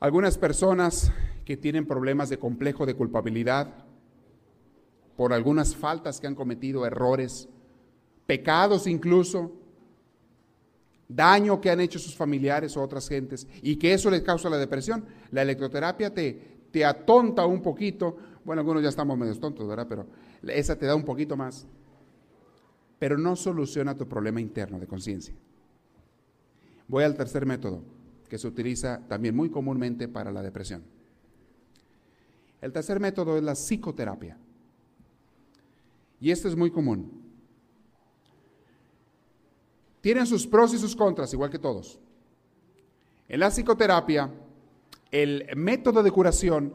[0.00, 1.12] Algunas personas
[1.44, 3.86] que tienen problemas de complejo de culpabilidad
[5.16, 7.48] por algunas faltas que han cometido, errores,
[8.26, 9.52] pecados incluso,
[11.08, 14.58] daño que han hecho sus familiares o otras gentes, y que eso les causa la
[14.58, 15.06] depresión.
[15.30, 19.86] La electroterapia te, te atonta un poquito, bueno, algunos ya estamos medio tontos, ¿verdad?
[19.88, 20.06] Pero
[20.42, 21.66] esa te da un poquito más
[22.98, 25.34] pero no soluciona tu problema interno de conciencia.
[26.88, 27.82] Voy al tercer método,
[28.28, 30.82] que se utiliza también muy comúnmente para la depresión.
[32.60, 34.38] El tercer método es la psicoterapia.
[36.20, 37.22] Y esto es muy común.
[40.00, 41.98] Tienen sus pros y sus contras, igual que todos.
[43.28, 44.30] En la psicoterapia,
[45.10, 46.74] el método de curación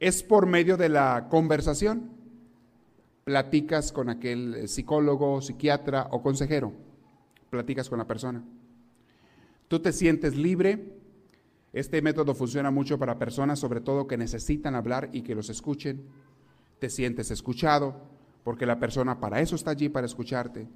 [0.00, 2.13] es por medio de la conversación
[3.24, 6.72] platicas con aquel eh, psicólogo, psiquiatra o consejero,
[7.50, 8.44] platicas con la persona.
[9.68, 11.00] Tú te sientes libre.
[11.72, 16.04] Este método funciona mucho para personas, sobre todo que necesitan hablar y que los escuchen.
[16.78, 17.96] Te sientes escuchado,
[18.44, 20.68] porque la persona para eso está allí, para escucharte.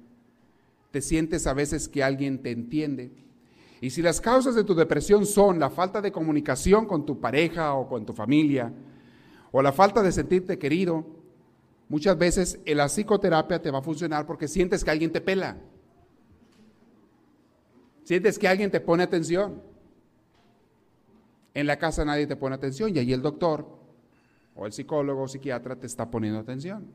[0.91, 3.11] Te sientes a veces que alguien te entiende.
[3.79, 7.75] Y si las causas de tu depresión son la falta de comunicación con tu pareja
[7.75, 8.73] o con tu familia,
[9.51, 11.18] o la falta de sentirte querido,
[11.89, 15.57] Muchas veces la psicoterapia te va a funcionar porque sientes que alguien te pela.
[18.03, 19.61] Sientes que alguien te pone atención.
[21.55, 23.67] En la casa nadie te pone atención y ahí el doctor
[24.55, 26.93] o el psicólogo o psiquiatra te está poniendo atención.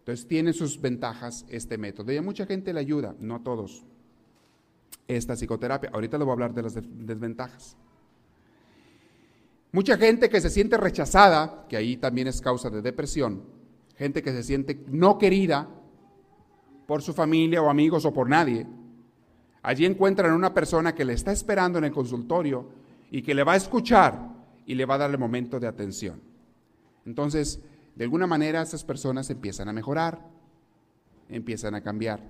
[0.00, 3.84] Entonces tiene sus ventajas este método y a mucha gente le ayuda, no a todos,
[5.08, 5.90] esta psicoterapia.
[5.94, 7.76] Ahorita le voy a hablar de las desventajas.
[9.76, 13.42] Mucha gente que se siente rechazada, que ahí también es causa de depresión,
[13.94, 15.68] gente que se siente no querida
[16.86, 18.66] por su familia o amigos o por nadie,
[19.60, 22.70] allí encuentran una persona que le está esperando en el consultorio
[23.10, 24.18] y que le va a escuchar
[24.64, 26.22] y le va a dar el momento de atención.
[27.04, 27.60] Entonces,
[27.96, 30.26] de alguna manera esas personas empiezan a mejorar,
[31.28, 32.22] empiezan a cambiar.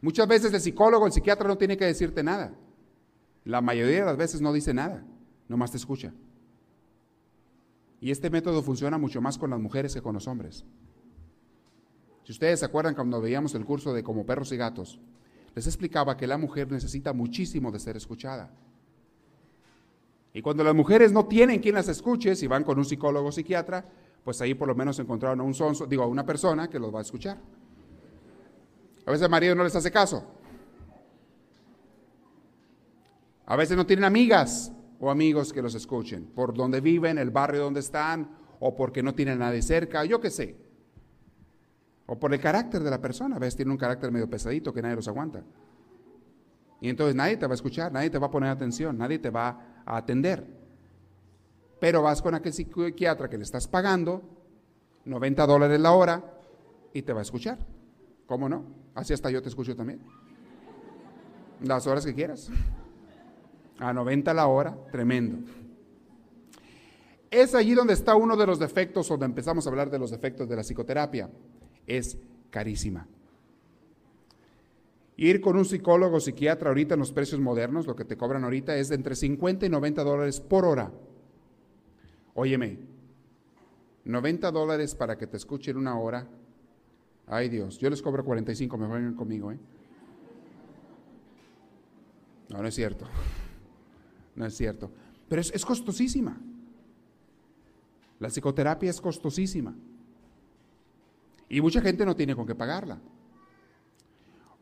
[0.00, 2.54] Muchas veces el psicólogo, el psiquiatra no tiene que decirte nada.
[3.44, 5.04] La mayoría de las veces no dice nada,
[5.46, 6.14] nomás te escucha.
[8.00, 10.64] Y este método funciona mucho más con las mujeres que con los hombres.
[12.24, 15.00] Si ustedes se acuerdan cuando veíamos el curso de Como perros y gatos,
[15.54, 18.50] les explicaba que la mujer necesita muchísimo de ser escuchada.
[20.32, 23.32] Y cuando las mujeres no tienen quien las escuche, si van con un psicólogo o
[23.32, 23.84] psiquiatra,
[24.24, 26.94] pues ahí por lo menos encontraron a un sonso, digo, a una persona que los
[26.94, 27.38] va a escuchar.
[29.06, 30.24] A veces el marido no les hace caso.
[33.46, 37.62] A veces no tienen amigas o amigos que los escuchen, por donde viven, el barrio
[37.62, 40.56] donde están, o porque no tienen nadie cerca, yo qué sé.
[42.06, 44.82] O por el carácter de la persona, a veces tiene un carácter medio pesadito que
[44.82, 45.42] nadie los aguanta.
[46.82, 49.30] Y entonces nadie te va a escuchar, nadie te va a poner atención, nadie te
[49.30, 50.46] va a atender.
[51.80, 54.22] Pero vas con aquel psiquiatra que le estás pagando
[55.06, 56.22] 90 dólares la hora
[56.92, 57.58] y te va a escuchar.
[58.26, 58.64] ¿Cómo no?
[58.94, 60.02] Así hasta yo te escucho también.
[61.62, 62.50] Las horas que quieras.
[63.80, 65.38] A 90 la hora, tremendo.
[67.30, 70.48] Es allí donde está uno de los defectos, donde empezamos a hablar de los defectos
[70.48, 71.30] de la psicoterapia.
[71.86, 72.18] Es
[72.50, 73.06] carísima.
[75.16, 78.44] Ir con un psicólogo o psiquiatra ahorita en los precios modernos, lo que te cobran
[78.44, 80.90] ahorita es de entre 50 y 90 dólares por hora.
[82.34, 82.78] Óyeme,
[84.04, 86.26] 90 dólares para que te escuchen una hora.
[87.26, 89.58] Ay Dios, yo les cobro 45, me vengan conmigo, ¿eh?
[92.48, 93.06] No, no es cierto.
[94.40, 94.90] No es cierto.
[95.28, 96.40] Pero es, costosísima.
[98.18, 99.74] La psicoterapia es costosísima.
[101.50, 102.98] Y mucha gente no tiene con qué pagarla.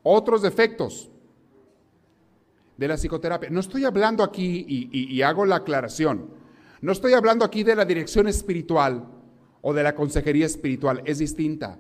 [0.03, 1.09] Otros defectos
[2.77, 3.51] de la psicoterapia.
[3.51, 6.29] No estoy hablando aquí, y, hago la aclaración,
[6.81, 9.07] no estoy hablando aquí de la dirección espiritual
[9.62, 11.79] o de la consejería espiritual, es distinta.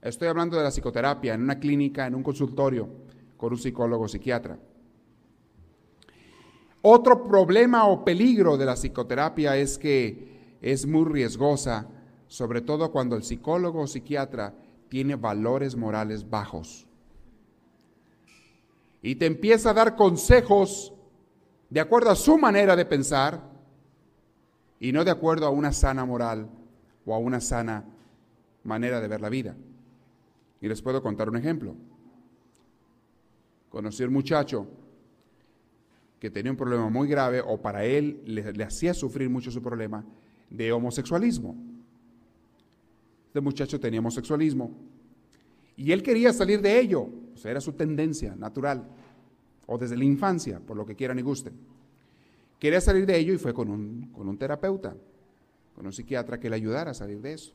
[0.00, 2.88] Estoy hablando de la psicoterapia en una clínica, en un consultorio,
[3.36, 4.58] con un psicólogo o psiquiatra.
[6.82, 11.86] Otro problema o peligro de la psicoterapia es que es muy riesgosa,
[12.26, 14.54] sobre todo cuando el psicólogo o psiquiatra
[14.88, 16.86] tiene valores morales bajos
[19.02, 20.94] y te empieza a dar consejos
[21.68, 23.42] de acuerdo a su manera de pensar
[24.78, 26.48] y no de acuerdo a una sana moral
[27.04, 27.84] o a una sana
[28.62, 29.56] manera de ver la vida.
[30.60, 31.74] Y les puedo contar un ejemplo.
[33.70, 34.68] Conocí a un muchacho
[36.22, 40.04] que tenía un problema muy grave o para él le, hacía sufrir mucho su problema
[40.50, 41.56] de homosexualismo.
[43.26, 44.70] Este muchacho tenía homosexualismo
[45.76, 48.86] y él quería salir de ello, o sea, era su tendencia natural,
[49.66, 51.54] o desde la infancia, por lo que quieran y gusten.
[52.60, 54.94] Quería salir de ello y fue con un, con un terapeuta,
[55.74, 57.52] con un psiquiatra que le ayudara a salir de eso.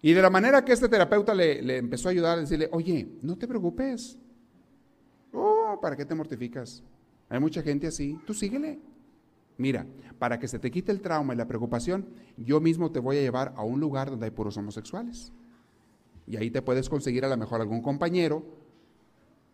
[0.00, 3.06] Y de la manera que este terapeuta le, le empezó a ayudar a decirle, oye,
[3.20, 4.16] no te preocupes.
[5.34, 6.82] Oh, ¿para qué te mortificas?
[7.34, 8.78] Hay mucha gente así, tú síguele.
[9.56, 9.86] Mira,
[10.20, 13.22] para que se te quite el trauma y la preocupación, yo mismo te voy a
[13.22, 15.32] llevar a un lugar donde hay puros homosexuales.
[16.28, 18.44] Y ahí te puedes conseguir a lo mejor algún compañero,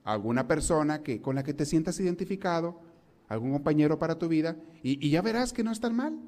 [0.04, 2.82] alguna persona que, con la que te sientas identificado,
[3.28, 6.18] algún compañero para tu vida, y, ya verás que no es tan mal.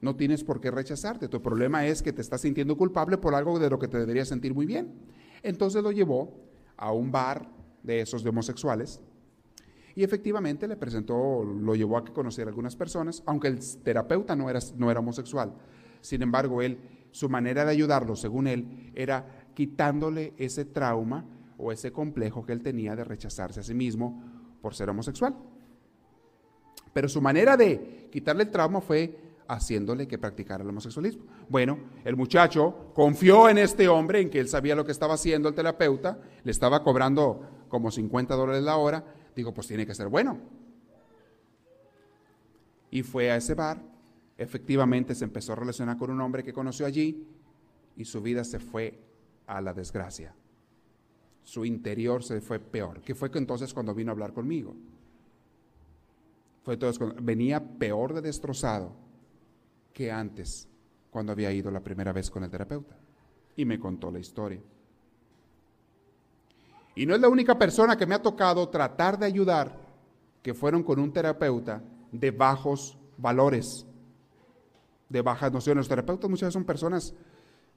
[0.00, 1.26] No tienes por qué rechazarte.
[1.26, 4.28] Tu problema es que te estás sintiendo culpable por algo de lo que te deberías
[4.28, 4.92] sentir muy bien.
[5.42, 6.38] Entonces lo llevó
[6.76, 7.50] a un bar
[7.82, 9.00] de esos homosexuales
[10.00, 14.34] y efectivamente le presentó, lo llevó a que conociera a algunas personas, aunque el terapeuta
[14.34, 15.52] no era, no era homosexual.
[16.00, 16.78] Sin embargo, él
[17.10, 21.26] su manera de ayudarlo, según él, era quitándole ese trauma
[21.58, 24.24] o ese complejo que él tenía de rechazarse a sí mismo
[24.62, 25.36] por ser homosexual.
[26.94, 31.24] Pero su manera de quitarle el trauma fue haciéndole que practicara el homosexualismo.
[31.50, 35.50] Bueno, el muchacho confió en este hombre, en que él sabía lo que estaba haciendo
[35.50, 40.08] el terapeuta, le estaba cobrando como 50 dólares la hora, digo, pues tiene que ser
[40.08, 40.38] bueno.
[42.90, 43.80] Y fue a ese bar
[44.40, 47.26] efectivamente se empezó a relacionar con un hombre que conoció allí
[47.94, 48.98] y su vida se fue
[49.46, 50.34] a la desgracia.
[51.42, 54.74] Su interior se fue peor, que fue entonces cuando vino a hablar conmigo.
[56.62, 58.96] Fue entonces venía peor de destrozado
[59.92, 60.66] que antes,
[61.10, 62.96] cuando había ido la primera vez con el terapeuta.
[63.56, 64.62] Y me contó la historia.
[67.00, 69.74] Y no es la única persona que me ha tocado tratar de ayudar
[70.42, 71.82] que fueron con un terapeuta
[72.12, 73.86] de bajos valores
[75.08, 75.78] de bajas nociones.
[75.78, 77.14] Los terapeutas muchas veces son personas,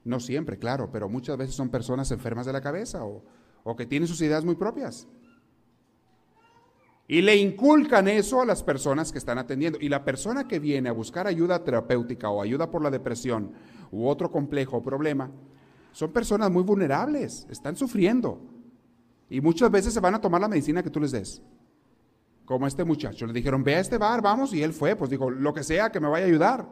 [0.04, 3.24] no siempre, claro, pero muchas veces son personas enfermas de la cabeza o,
[3.64, 5.08] o que tienen sus ideas muy propias.
[7.08, 9.80] Y le inculcan eso a las personas que están atendiendo.
[9.80, 13.54] Y la persona que viene a buscar ayuda terapéutica o ayuda por la depresión
[13.90, 15.32] u otro complejo o problema,
[15.94, 18.53] son personas muy vulnerables, están sufriendo.
[19.34, 21.42] Y muchas veces se van a tomar la medicina que tú les des.
[22.46, 23.26] como este muchacho.
[23.26, 25.92] Le dijeron, ve a este bar, vamos, y él fue, pues dijo, lo que sea,
[25.92, 26.70] que me vaya a ayudar.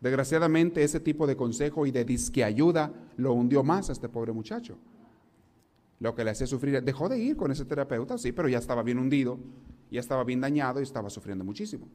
[0.00, 4.32] Desgraciadamente ese tipo de consejo y de disque ayuda lo hundió más a este pobre
[4.32, 4.78] muchacho.
[6.00, 8.82] Lo que le hacía sufrir, dejó de ir con ese terapeuta, sí, pero ya estaba
[8.82, 9.38] bien hundido,
[9.90, 11.88] ya estaba bien dañado y estaba sufriendo muchísimo.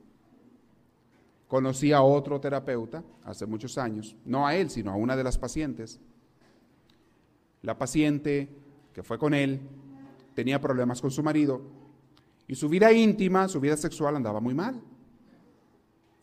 [1.47, 5.39] Conocí a otro terapeuta hace muchos años, no a él, sino a una de las
[5.39, 5.99] pacientes.
[7.63, 8.66] La paciente
[8.97, 9.59] que fue con él
[10.33, 11.61] tenía problemas con su marido
[12.47, 14.81] y su vida íntima, su vida sexual andaba muy mal.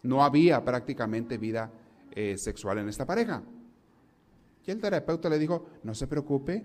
[0.02, 1.70] No había prácticamente vida
[2.10, 3.44] eh, sexual en esta pareja.
[4.66, 6.64] Y el terapeuta le dijo, no se preocupe,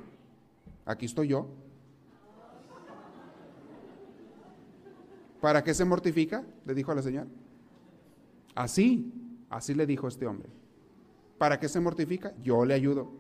[0.84, 1.48] aquí estoy yo.
[5.39, 6.43] ¿Para qué se mortifica?
[6.65, 7.28] Le dijo a la señora.
[8.56, 9.13] Así,
[9.48, 10.50] así le dijo este hombre.
[11.38, 12.34] ¿Para qué se mortifica?
[12.41, 13.18] Yo le ayudo.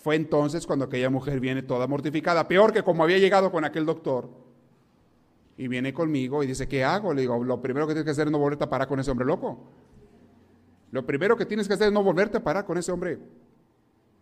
[0.00, 3.84] Fue entonces cuando aquella mujer viene toda mortificada, peor que como había llegado con aquel
[3.84, 4.30] doctor.
[5.58, 7.12] Y viene conmigo y dice, ¿qué hago?
[7.12, 9.10] Le digo, lo primero que tienes que hacer es no volverte a parar con ese
[9.10, 9.58] hombre loco.
[10.90, 13.18] Lo primero que tienes que hacer es no volverte a parar con ese hombre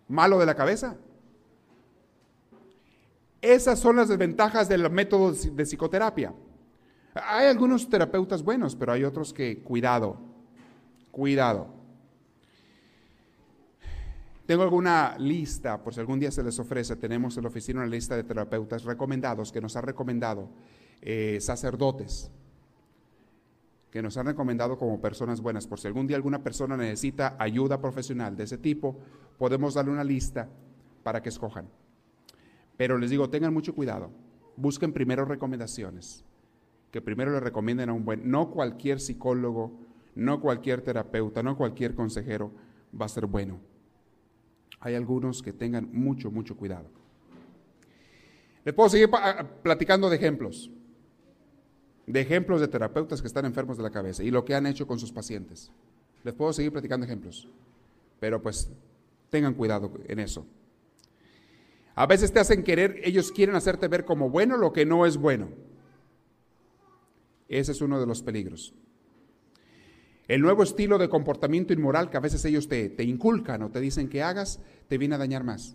[0.08, 0.96] malo de la cabeza.
[3.40, 6.34] Esas son las desventajas del método de psicoterapia.
[7.14, 10.20] Hay algunos terapeutas buenos, pero hay otros que, cuidado,
[11.12, 11.77] cuidado.
[14.48, 17.88] Tengo alguna lista, por si algún día se les ofrece, tenemos en la oficina una
[17.90, 20.48] lista de terapeutas recomendados que nos han recomendado
[21.02, 22.30] eh, sacerdotes,
[23.90, 25.66] que nos han recomendado como personas buenas.
[25.66, 28.96] Por si algún día alguna persona necesita ayuda profesional de ese tipo,
[29.36, 30.48] podemos darle una lista
[31.02, 31.68] para que escojan.
[32.78, 34.10] Pero les digo, tengan mucho cuidado.
[34.56, 36.24] Busquen primero recomendaciones.
[36.90, 39.78] Que primero le recomienden a un buen, no cualquier psicólogo,
[40.14, 42.50] no cualquier terapeuta, no cualquier consejero
[42.98, 43.67] va a ser bueno.
[44.80, 46.88] Hay algunos que tengan mucho, mucho cuidado.
[48.64, 49.10] Les puedo seguir
[49.62, 50.70] platicando de ejemplos,
[52.06, 54.86] de ejemplos de terapeutas que están enfermos de la cabeza y lo que han hecho
[54.86, 55.70] con sus pacientes.
[56.24, 57.48] Les puedo seguir platicando ejemplos,
[58.20, 58.70] pero pues
[59.30, 60.46] tengan cuidado en eso.
[61.94, 65.16] A veces te hacen querer, ellos quieren hacerte ver como bueno lo que no es
[65.16, 65.48] bueno.
[67.48, 68.74] Ese es uno de los peligros.
[70.28, 74.10] El nuevo estilo de comportamiento inmoral que a veces ellos te, inculcan o te dicen
[74.10, 75.74] que hagas, te viene a dañar más,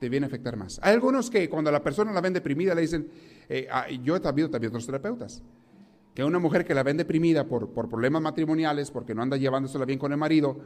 [0.00, 0.80] te viene a afectar más.
[0.82, 3.08] Hay algunos que cuando la persona la ven deprimida le dicen,
[3.48, 5.40] eh, ah, yo he también, también otros terapeutas,
[6.16, 9.84] que una mujer que la ven deprimida por, por problemas matrimoniales, porque no anda llevándosela
[9.84, 10.58] bien con el marido,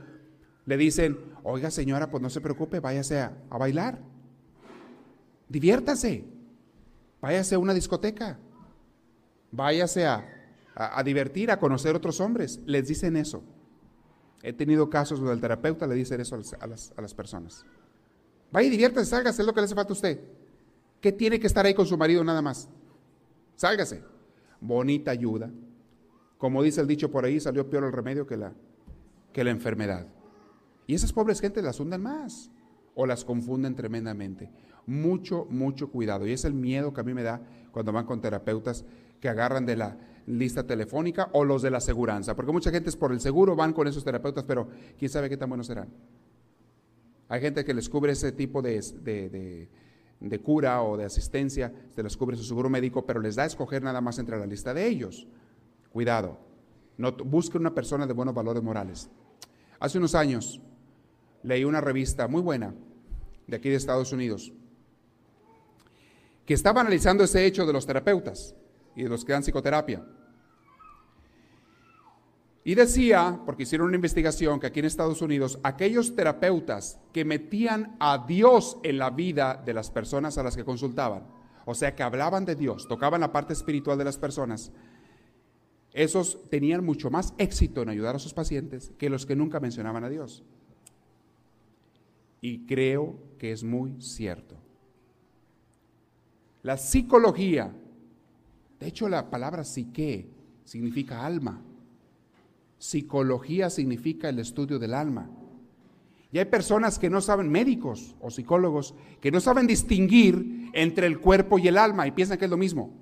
[0.65, 3.99] le dicen, oiga señora, pues no se preocupe, váyase a bailar.
[5.47, 6.25] Diviértase,
[7.21, 8.39] váyase a una discoteca,
[9.51, 10.32] váyase a,
[10.75, 12.61] a, divertir, a conocer otros hombres.
[12.67, 13.43] Les dicen eso.
[14.43, 17.65] He tenido casos donde el terapeuta le dice eso a las, a las, personas.
[18.51, 20.21] Vaya y diviértase, sálgase, es lo que le hace falta a usted.
[21.01, 22.69] ¿Qué tiene que estar ahí con su marido nada más?
[23.57, 24.03] Sálgase.
[24.61, 25.51] Bonita ayuda.
[26.39, 28.53] Como dice el dicho por ahí, salió peor el remedio que la,
[29.33, 30.07] que la enfermedad.
[30.87, 32.51] Y esas pobres gentes las hunden más
[32.95, 34.51] o las confunden tremendamente
[34.87, 36.27] mucho, mucho cuidado.
[36.27, 38.85] Y es el miedo que a mí me da cuando van con terapeutas
[39.21, 42.35] que agarran de la lista telefónica o los de la aseguranza.
[42.35, 45.37] Porque mucha gente es por el seguro, van con esos terapeutas, pero quién sabe qué
[45.37, 45.89] tan buenos serán.
[47.29, 48.81] Hay gente que les cubre ese tipo de,
[50.21, 53.47] de, cura o de asistencia, se les cubre su seguro médico, pero les da a
[53.47, 55.27] escoger nada más entre la lista de ellos.
[55.93, 56.39] Cuidado,
[56.99, 59.09] no, busque una persona de buenos valores morales.
[59.81, 60.61] Hace unos años
[61.43, 62.75] leí una revista muy buena
[63.47, 64.53] de aquí de Estados Unidos
[66.47, 68.55] que estaba analizando ese hecho de los terapeutas
[68.97, 70.05] y los que dan psicoterapia.
[72.65, 77.97] Y decía, porque hicieron una investigación, que aquí en Estados Unidos, aquellos terapeutas que metían
[77.99, 81.27] a Dios en la vida de las personas a las que consultaban,
[81.65, 84.71] o sea, que hablaban de Dios, tocaban la parte espiritual de las personas,
[85.93, 90.05] esos tenían mucho más éxito en ayudar a sus pacientes que los que nunca mencionaban
[90.05, 90.45] a Dios.
[92.41, 94.57] Y creo que es muy cierto.
[96.63, 97.75] La psicología,
[98.83, 100.29] de hecho la palabra psique
[100.65, 101.63] significa alma.
[102.79, 105.31] Psicología significa el estudio del alma.
[106.33, 111.21] Y hay personas que no saben, médicos o psicólogos, que no saben distinguir entre el
[111.21, 112.93] cuerpo y el alma y piensan que es lo mismo.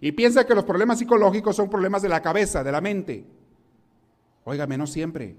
[0.00, 3.24] Y piensan que los problemas psicológicos son problemas de la cabeza, de la mente.
[4.42, 5.36] Óigame, no siempre.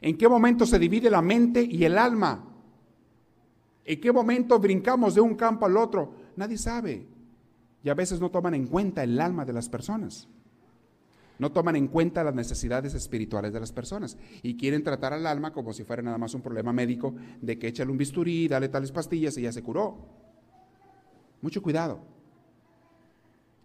[0.00, 2.44] ¿En qué momento se divide la mente y el alma?
[3.84, 6.12] ¿En qué momento brincamos de un campo al otro?
[6.34, 7.13] Nadie sabe.
[7.84, 10.26] Y a veces no toman en cuenta el alma de las personas.
[11.38, 15.52] No toman en cuenta las necesidades espirituales de las personas y quieren tratar al alma
[15.52, 18.92] como si fuera nada más un problema médico de que échale un bisturí, dale tales
[18.92, 19.98] pastillas y ya se curó.
[21.42, 22.00] Mucho cuidado.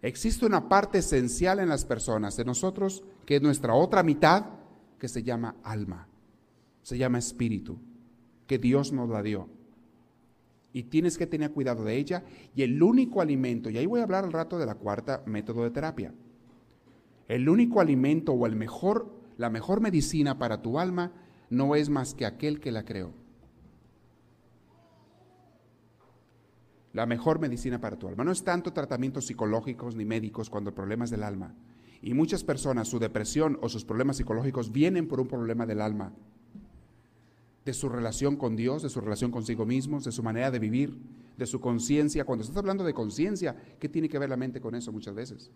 [0.02, 4.46] Existe una parte esencial en las personas, de nosotros, que es nuestra otra mitad,
[4.98, 6.08] que se llama alma,
[6.82, 7.80] se llama espíritu,
[8.48, 9.48] que Dios nos la dio.
[10.72, 12.24] Y tienes que tener cuidado de ella.
[12.56, 15.64] Y el único alimento, y ahí voy a hablar al rato de la cuarta método
[15.64, 16.14] de terapia,
[17.28, 19.08] el único alimento o el mejor,
[19.38, 21.12] la mejor medicina para tu alma
[21.50, 23.14] no es más que aquel que la creó.
[26.94, 28.24] La mejor medicina para tu alma.
[28.24, 31.54] No es tanto tratamientos psicológicos ni médicos cuando el problema es del alma.
[32.02, 36.14] Y muchas personas, su depresión o sus problemas psicológicos vienen por un problema del alma.
[37.70, 40.98] De su relación con Dios, de su relación consigo mismos, de su manera de vivir,
[41.38, 42.26] de su conciencia.
[42.26, 45.52] Cuando estás hablando de conciencia, ¿qué tiene que ver la mente con eso muchas veces?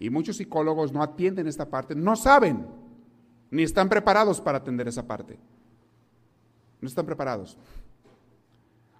[0.00, 2.66] Y muchos psicólogos no atienden esta parte, no saben,
[3.52, 5.38] ni están preparados para atender esa parte.
[6.80, 7.56] No están preparados.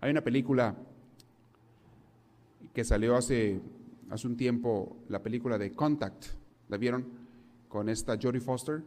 [0.00, 0.76] Hay una película
[2.72, 3.60] que salió hace,
[4.08, 6.26] hace un tiempo, la película de Contact.
[6.68, 7.06] ¿La vieron?
[7.68, 8.84] Con esta Jodie Foster.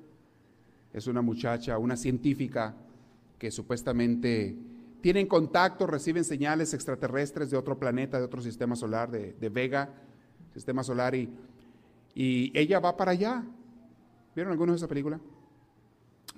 [0.93, 2.73] Es una muchacha, una científica
[3.45, 4.57] que supuestamente
[5.01, 9.87] tienen contacto, reciben señales extraterrestres de otro planeta, de otro sistema solar, de, Vega,
[10.51, 11.29] sistema solar, y,
[12.15, 13.43] y ella va para allá.
[14.33, 15.19] ¿Vieron algunos de esa película?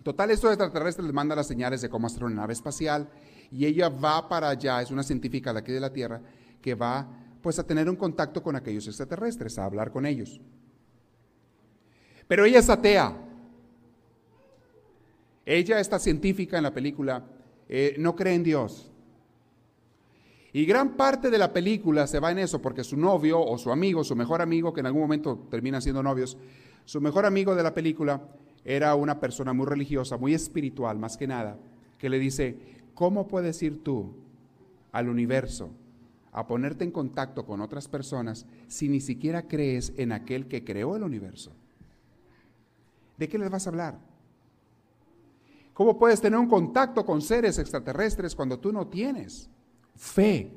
[0.04, 3.08] Total, estos extraterrestres les manda las señales de cómo hacer una nave espacial
[3.50, 6.20] y ella va para allá, es una científica de aquí de la Tierra,
[6.62, 7.08] que va
[7.42, 10.42] pues a tener un contacto con aquellos extraterrestres, a hablar con ellos.
[12.28, 13.27] Pero ella es atea.
[15.48, 17.24] Ella, esta científica en la película,
[17.70, 18.92] eh, no cree en Dios.
[20.52, 23.72] Y gran parte de la película se va en eso, porque su novio o su
[23.72, 26.38] amigo, su mejor amigo, que en algún momento terminan siendo novios,
[26.84, 28.28] su mejor amigo de la película
[28.66, 31.58] era una persona muy religiosa, muy espiritual, más que nada,
[31.98, 32.58] que le dice,
[32.94, 34.16] ¿cómo puedes ir tú
[34.92, 35.70] al universo
[36.34, 40.98] a ponerte en contacto con otras personas si ni siquiera crees en aquel que creó
[40.98, 41.54] el universo?
[43.18, 44.07] ¿De qué les vas a hablar?
[45.78, 49.48] ¿Cómo puedes tener un contacto con seres extraterrestres cuando tú no tienes
[49.96, 50.52] fe?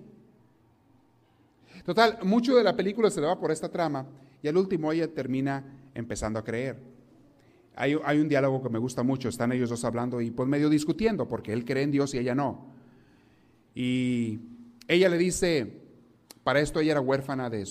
[1.85, 4.07] Total, mucho de la película se le va por esta trama
[4.43, 5.63] y al último ella termina
[5.95, 6.79] empezando a creer.
[7.77, 11.29] Hay, un diálogo que me gusta mucho, están ellos dos hablando y pues medio discutiendo
[11.29, 12.69] porque él cree en Dios y ella no.
[13.75, 14.41] Y
[14.89, 15.83] ella le dice,
[16.43, 17.67] para esto ella era huérfana de,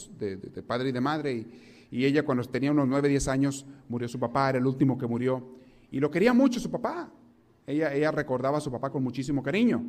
[0.68, 1.48] padre y de madre,
[1.90, 5.08] y, ella cuando tenía unos 9, 10 años murió su papá, era el último que
[5.08, 5.50] murió,
[5.90, 7.12] y lo quería mucho su papá.
[7.70, 9.84] Ella, recordaba a su papá con muchísimo cariño.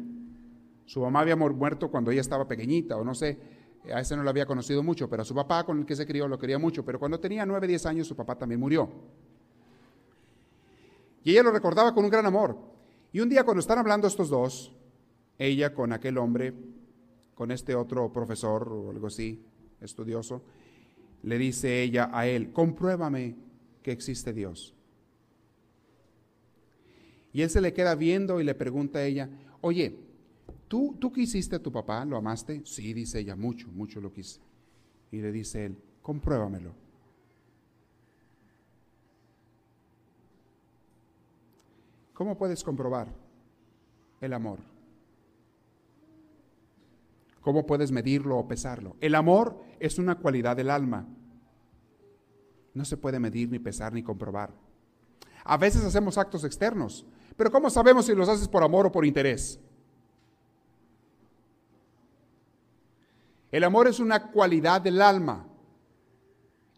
[0.85, 3.39] Su mamá había muerto cuando ella estaba pequeñita, o no sé,
[3.91, 6.05] a ese no lo había conocido mucho, pero a su papá con el que se
[6.05, 8.91] crió lo quería mucho, pero cuando tenía 9, 10 años su papá también murió.
[11.25, 12.59] Y ella lo recordaba con un gran amor.
[13.13, 14.77] Y un día cuando están hablando estos dos,
[15.39, 16.53] ella con aquel hombre,
[17.35, 19.43] con este otro profesor o algo así,
[19.81, 20.43] estudioso,
[21.23, 23.37] le dice ella a él, compruébame
[23.83, 24.75] que existe Dios.
[27.33, 29.29] Y él se le queda viendo y le pregunta a ella,
[29.61, 29.97] oye,
[30.69, 32.05] ¿tú, ¿tú quisiste a tu papá?
[32.05, 32.63] ¿Lo amaste?
[32.65, 34.41] Sí, dice ella, mucho, mucho lo quise.
[35.13, 36.73] Y le dice él, compruébamelo.
[42.15, 43.09] ¿Cómo puedes comprobar
[44.21, 44.59] el amor?
[47.41, 48.97] ¿Cómo puedes medirlo o pesarlo?
[49.01, 51.07] El amor es una cualidad del alma.
[52.75, 54.53] No se puede medir, ni pesar, ni comprobar.
[55.45, 57.07] A veces hacemos actos externos,
[57.41, 59.59] pero ¿cómo sabemos si los haces por amor o por interés?
[63.51, 65.49] El amor es una cualidad del alma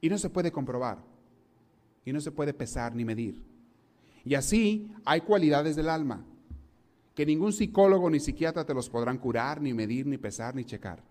[0.00, 0.98] y no se puede comprobar
[2.04, 3.42] y no se puede pesar ni medir.
[4.24, 6.24] Y así hay cualidades del alma
[7.16, 11.02] que ningún psicólogo ni psiquiatra te los podrán curar, ni medir, ni pesar, ni checar.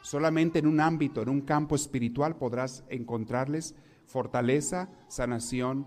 [0.00, 3.74] Solamente en un ámbito, en un campo espiritual podrás encontrarles
[4.06, 5.84] fortaleza, sanación,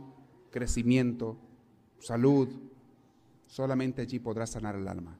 [0.51, 1.39] crecimiento,
[1.99, 2.49] salud.
[3.47, 5.17] Solamente allí podrás sanar el alma.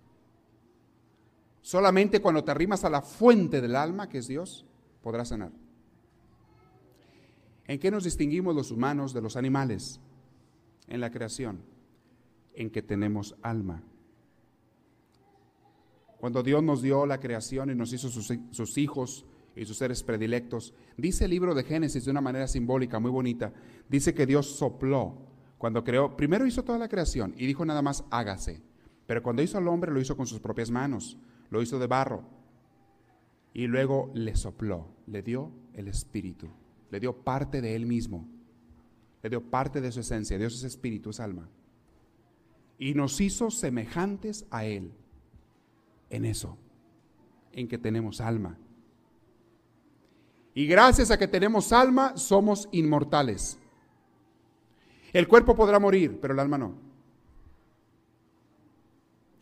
[1.61, 4.65] Solamente cuando te arrimas a la fuente del alma, que es Dios,
[5.01, 5.51] podrás sanar.
[7.67, 9.99] ¿En qué nos distinguimos los humanos de los animales?
[10.88, 11.61] En la creación,
[12.53, 13.84] en que tenemos alma.
[16.19, 19.25] Cuando Dios nos dio la creación y nos hizo sus, hijos
[19.55, 23.53] y sus seres predilectos, dice el libro de Génesis de una manera simbólica muy bonita,
[23.89, 25.17] dice que Dios sopló
[25.58, 28.62] cuando creó, primero hizo toda la creación y dijo nada más hágase,
[29.08, 31.18] pero cuando hizo al hombre lo hizo con sus propias manos,
[31.49, 32.24] lo hizo de barro.
[33.53, 36.47] Y luego le sopló, le dio el espíritu,
[36.91, 38.28] le dio parte de él mismo,
[39.24, 41.49] le dio parte de su esencia, Dios es espíritu, es alma,
[42.78, 44.91] y nos hizo semejantes a él
[46.12, 46.58] en eso,
[47.51, 48.60] en que tenemos alma.
[50.53, 53.60] Y gracias a que tenemos alma, somos inmortales.
[55.14, 56.74] El cuerpo podrá morir, pero el alma no.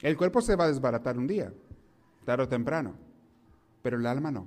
[0.01, 1.51] El cuerpo se va a desbaratar un día,
[2.25, 2.93] tarde o temprano,
[3.81, 4.45] pero el alma no.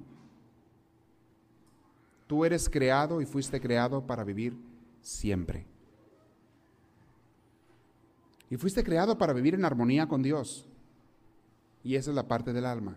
[2.27, 4.57] Tú eres creado y fuiste creado para vivir
[5.01, 5.67] siempre.
[8.51, 10.67] Y fuiste creado para vivir en armonía con Dios.
[11.83, 12.97] Y esa es la parte del alma.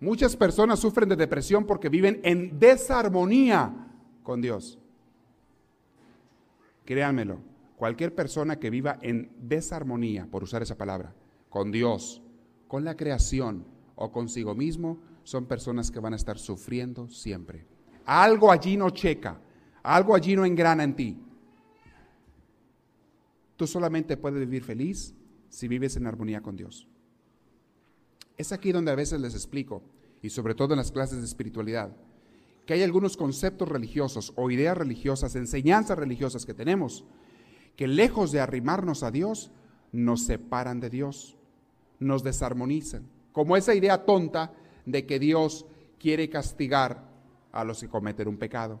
[0.00, 3.72] Muchas personas sufren de depresión porque viven en desarmonía
[4.22, 4.78] con Dios.
[6.90, 7.38] Créanmelo,
[7.76, 11.14] cualquier persona que viva en desarmonía, por usar esa palabra,
[11.48, 12.20] con Dios,
[12.66, 13.64] con la creación
[13.94, 17.64] o consigo mismo, son personas que van a estar sufriendo siempre.
[18.06, 19.40] Algo allí no checa,
[19.84, 21.16] algo allí no engrana en ti.
[23.56, 25.14] Tú solamente puedes vivir feliz
[25.48, 26.88] si vives en armonía con Dios.
[28.36, 29.84] Es aquí donde a veces les explico,
[30.22, 31.96] y sobre todo en las clases de espiritualidad,
[32.70, 37.02] que hay algunos conceptos religiosos o ideas religiosas, enseñanzas religiosas que tenemos,
[37.74, 39.50] que lejos de arrimarnos a Dios,
[39.90, 41.36] nos separan de Dios,
[41.98, 43.08] nos desarmonizan.
[43.32, 44.52] Como esa idea tonta
[44.86, 45.66] de que Dios
[45.98, 47.08] quiere castigar
[47.50, 48.78] a los que cometen un pecado.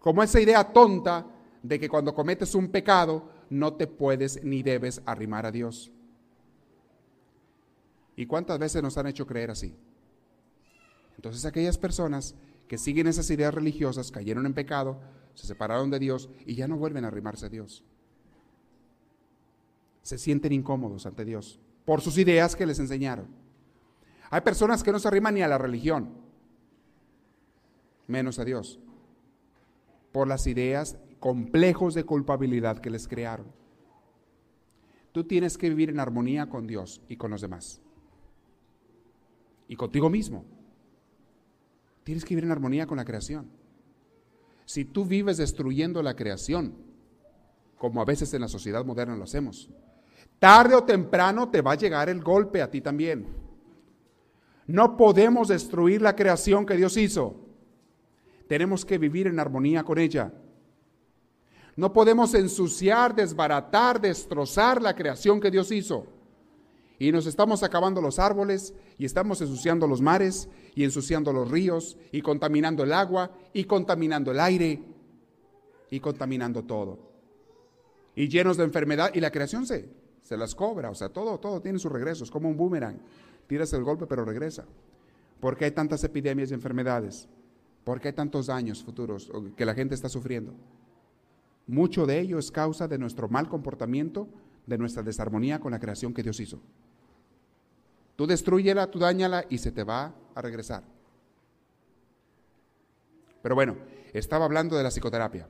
[0.00, 1.26] Como esa idea tonta
[1.62, 5.92] de que cuando cometes un pecado no te puedes ni debes arrimar a Dios.
[8.16, 9.76] ¿Y cuántas veces nos han hecho creer así?
[11.16, 12.34] Entonces aquellas personas
[12.68, 15.00] que siguen esas ideas religiosas cayeron en pecado,
[15.34, 17.84] se separaron de Dios y ya no vuelven a arrimarse a Dios.
[20.02, 23.26] Se sienten incómodos ante Dios por sus ideas que les enseñaron.
[24.30, 26.10] Hay personas que no se arriman ni a la religión,
[28.08, 28.80] menos a Dios,
[30.12, 33.46] por las ideas complejos de culpabilidad que les crearon.
[35.12, 37.80] Tú tienes que vivir en armonía con Dios y con los demás
[39.68, 40.44] y contigo mismo.
[42.06, 43.50] Tienes que vivir en armonía con la creación.
[44.64, 46.72] Si tú vives destruyendo la creación,
[47.76, 49.68] como a veces en la sociedad moderna lo hacemos,
[50.38, 53.26] tarde o temprano te va a llegar el golpe a ti también.
[54.68, 57.40] No podemos destruir la creación que Dios hizo.
[58.46, 60.32] Tenemos que vivir en armonía con ella.
[61.74, 66.06] No podemos ensuciar, desbaratar, destrozar la creación que Dios hizo.
[66.98, 71.98] Y nos estamos acabando los árboles y estamos ensuciando los mares y ensuciando los ríos
[72.10, 74.82] y contaminando el agua y contaminando el aire
[75.90, 76.98] y contaminando todo.
[78.14, 79.90] Y llenos de enfermedad y la creación se,
[80.22, 82.98] se las cobra, o sea, todo, todo tiene sus regresos, como un boomerang.
[83.46, 84.64] Tiras el golpe pero regresa.
[85.40, 87.28] ¿Por qué hay tantas epidemias y enfermedades?
[87.84, 90.54] ¿Por qué hay tantos daños futuros que la gente está sufriendo?
[91.66, 94.28] Mucho de ello es causa de nuestro mal comportamiento,
[94.66, 96.60] de nuestra desarmonía con la creación que Dios hizo.
[98.16, 100.82] Tú destruyela, tú dañala y se te va a regresar.
[103.42, 103.76] Pero bueno,
[104.12, 105.46] estaba hablando de la psicoterapia.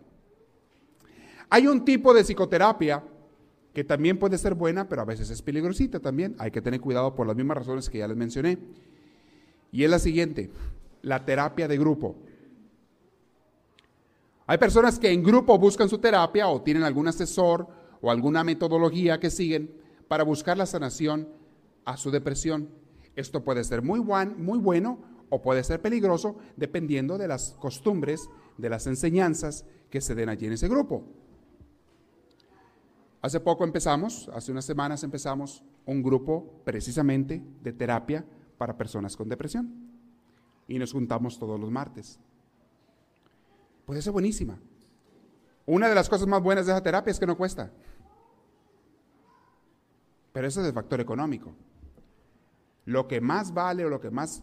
[1.48, 3.02] Hay un tipo de psicoterapia
[3.72, 6.34] que también puede ser buena, pero a veces es peligrosita también.
[6.38, 8.58] Hay que tener cuidado por las mismas razones que ya les mencioné.
[9.70, 10.50] Y es la siguiente,
[11.02, 12.16] la terapia de grupo.
[14.46, 17.68] Hay personas que en grupo buscan su terapia o tienen algún asesor
[18.00, 19.70] o alguna metodología que siguen
[20.08, 21.28] para buscar la sanación
[21.86, 22.68] a su depresión.
[23.14, 24.98] Esto puede ser muy, buen, muy bueno
[25.30, 28.28] o puede ser peligroso dependiendo de las costumbres,
[28.58, 31.04] de las enseñanzas que se den allí en ese grupo.
[33.22, 38.24] Hace poco empezamos, hace unas semanas empezamos un grupo precisamente de terapia
[38.58, 39.72] para personas con depresión.
[40.68, 42.18] Y nos juntamos todos los martes.
[43.84, 44.58] Puede ser buenísima.
[45.64, 47.72] Una de las cosas más buenas de esa terapia es que no cuesta.
[50.32, 51.54] Pero eso es el factor económico.
[52.86, 54.42] Lo que más vale o lo que más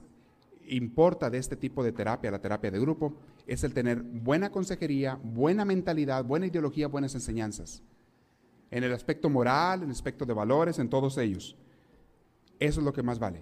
[0.67, 3.15] importa de este tipo de terapia, la terapia de grupo,
[3.47, 7.81] es el tener buena consejería, buena mentalidad, buena ideología, buenas enseñanzas.
[8.69, 11.55] En el aspecto moral, en el aspecto de valores, en todos ellos.
[12.59, 13.41] Eso es lo que más vale.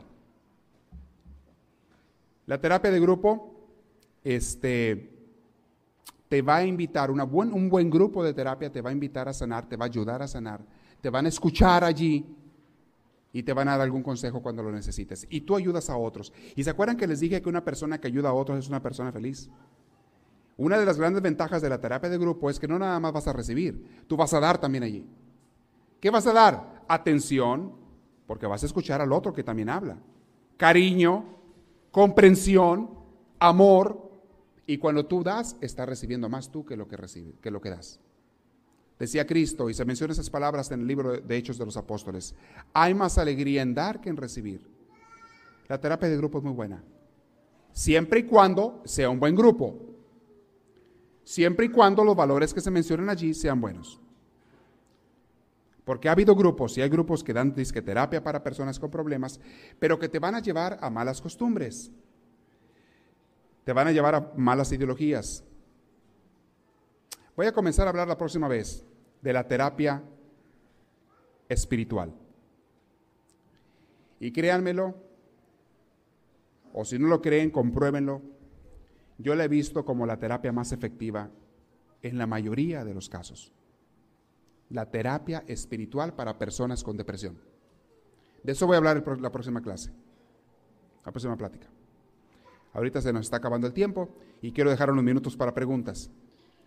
[2.45, 3.69] La terapia de grupo
[4.23, 5.09] este,
[6.27, 9.33] te va a invitar, una un buen grupo de terapia te va a invitar a
[9.33, 10.61] sanar, te va a ayudar a sanar,
[10.99, 12.25] te van a escuchar allí,
[13.33, 15.25] y te van a dar algún consejo cuando lo necesites.
[15.29, 16.33] Y tú ayudas a otros.
[16.55, 18.81] ¿Y se acuerdan que les dije que una persona que ayuda a otros es una
[18.81, 19.49] persona feliz?
[20.57, 23.13] Una de las grandes ventajas de la terapia de grupo es que no nada más
[23.13, 25.07] vas a recibir, tú vas a dar también allí.
[25.99, 26.83] ¿Qué vas a dar?
[26.87, 27.73] Atención,
[28.27, 29.97] porque vas a escuchar al otro que también habla.
[30.57, 31.25] Cariño,
[31.91, 32.89] comprensión,
[33.39, 34.11] amor.
[34.67, 37.69] Y cuando tú das, estás recibiendo más tú que lo que, recibe, que, lo que
[37.69, 37.99] das.
[39.01, 42.35] Decía Cristo, y se menciona esas palabras en el libro de Hechos de los Apóstoles,
[42.71, 44.69] hay más alegría en dar que en recibir.
[45.67, 46.83] La terapia de grupo es muy buena.
[47.71, 49.75] Siempre y cuando sea un buen grupo.
[51.23, 53.99] Siempre y cuando los valores que se mencionan allí sean buenos.
[55.83, 59.39] Porque ha habido grupos, y hay grupos que dan disqueterapia para personas con problemas,
[59.79, 61.89] pero que te van a llevar a malas costumbres.
[63.63, 65.43] Te van a llevar a malas ideologías.
[67.35, 68.85] Voy a comenzar a hablar la próxima vez
[69.21, 70.03] de la terapia
[71.49, 72.13] espiritual.
[74.19, 74.95] Y créanmelo,
[76.73, 78.21] o si no lo creen, compruébenlo.
[79.17, 81.29] Yo la he visto como la terapia más efectiva
[82.01, 83.51] en la mayoría de los casos.
[84.69, 87.37] La terapia espiritual para personas con depresión.
[88.43, 89.91] De eso voy a hablar la próxima clase,
[91.05, 91.67] la próxima plática.
[92.73, 94.09] Ahorita se nos está acabando el tiempo
[94.41, 96.09] y quiero dejar unos minutos para preguntas.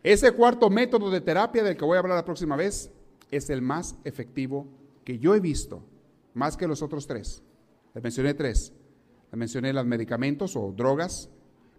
[0.05, 2.93] Ese cuarto método de terapia del que voy a hablar la próxima vez
[3.31, 4.69] es el más efectivo
[5.03, 5.83] que yo he visto,
[6.35, 7.43] más que los otros tres.
[7.95, 8.75] Les mencioné tres.
[9.33, 11.31] Les mencioné los medicamentos o drogas,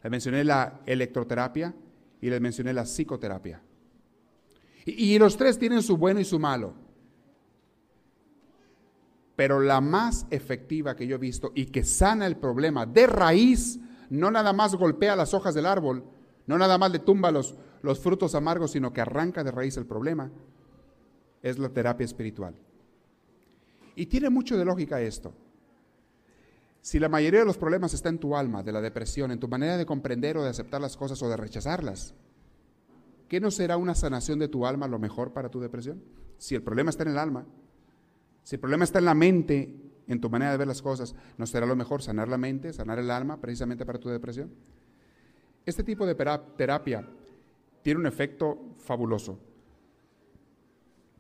[0.02, 1.76] les mencioné la electroterapia
[2.20, 3.62] y les mencioné la psicoterapia.
[4.86, 6.74] Y, y los tres tienen su bueno y su malo.
[9.36, 13.80] Pero la más efectiva que yo he visto y que sana el problema de raíz,
[14.10, 16.04] no nada más golpea las hojas del árbol,
[16.48, 19.86] no nada más le tumba los, los frutos amargos, sino que arranca de raíz el
[19.86, 20.32] problema,
[21.42, 22.56] es la terapia espiritual.
[23.96, 25.34] Y tiene mucho de lógica esto.
[26.82, 29.48] Si la mayoría de los problemas está en tu alma, de la depresión, en tu
[29.48, 32.14] manera de comprender o de aceptar las cosas o de rechazarlas,
[33.28, 36.04] ¿qué no será una sanación de tu alma lo mejor para tu depresión?
[36.38, 37.46] Si el problema está en el alma,
[38.44, 39.76] si el problema está en la mente,
[40.08, 43.00] en tu manera de ver las cosas, ¿no será lo mejor sanar la mente, sanar
[43.00, 44.52] el alma precisamente para tu depresión?
[45.66, 46.16] Este tipo de
[46.58, 47.08] terapia
[47.82, 49.40] tiene un efecto fabuloso.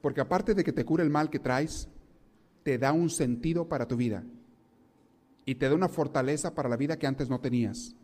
[0.01, 1.87] Porque aparte de que te cura el mal que traes,
[2.63, 4.23] te da un sentido para tu vida
[5.45, 7.95] y te da una fortaleza para la vida que antes no tenías.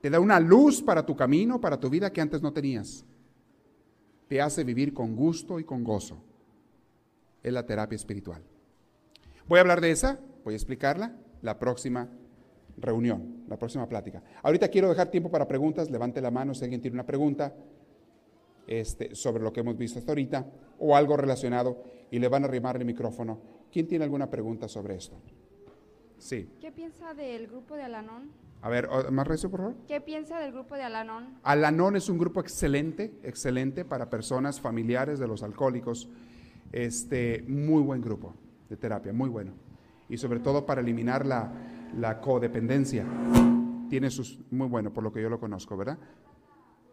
[0.00, 3.04] Te da una luz para tu camino, para tu vida que antes no tenías.
[4.28, 6.22] Te hace vivir con gusto y con gozo.
[7.42, 8.42] Es la terapia espiritual.
[9.48, 12.08] Voy a hablar de esa, voy a explicarla la próxima
[12.76, 14.22] reunión, la próxima plática.
[14.42, 17.54] Ahorita quiero dejar tiempo para preguntas, levante la mano si alguien tiene una pregunta
[18.66, 20.46] este, sobre lo que hemos visto hasta ahorita
[20.78, 23.40] o algo relacionado y le van a arrimar el micrófono.
[23.72, 25.16] ¿Quién tiene alguna pregunta sobre esto?
[26.18, 26.50] Sí.
[26.60, 28.30] ¿Qué piensa del grupo de Alanón?
[28.60, 29.74] A ver, más recio, por favor.
[29.86, 31.38] ¿Qué piensa del grupo de Alanón?
[31.44, 36.08] Alanón es un grupo excelente, excelente para personas familiares de los alcohólicos.
[36.72, 38.34] Este, muy buen grupo
[38.68, 39.52] de terapia, muy bueno.
[40.08, 41.52] Y sobre todo para eliminar la,
[41.96, 43.04] la codependencia.
[43.88, 45.98] Tiene sus, muy bueno, por lo que yo lo conozco, ¿verdad?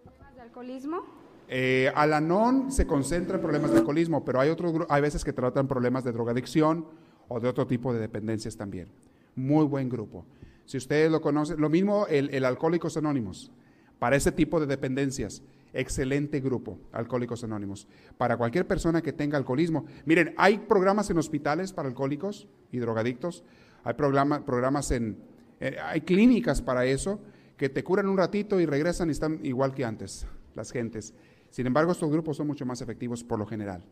[0.04, 1.04] ¿Problemas de alcoholismo?
[1.48, 5.68] Eh, Alanon se concentra en problemas de alcoholismo, pero hay, otros, hay veces que tratan
[5.68, 6.86] problemas de drogadicción
[7.28, 8.88] o de otro tipo de dependencias también.
[9.36, 10.26] Muy buen grupo.
[10.66, 13.52] Si ustedes lo conocen, lo mismo el, el Alcohólicos Anónimos.
[14.00, 15.44] Para ese tipo de dependencias,
[15.74, 17.88] excelente grupo, Alcohólicos Anónimos.
[18.18, 19.86] Para cualquier persona que tenga alcoholismo.
[20.06, 23.44] Miren, hay programas en hospitales para alcohólicos y drogadictos
[23.86, 25.18] hay programas en,
[25.60, 27.22] eh, hay clínicas para eso
[27.56, 31.14] que te curan un ratito y regresan y están igual que antes, las gentes.
[31.52, 33.86] Sin embargo, estos grupos son mucho más efectivos por lo general.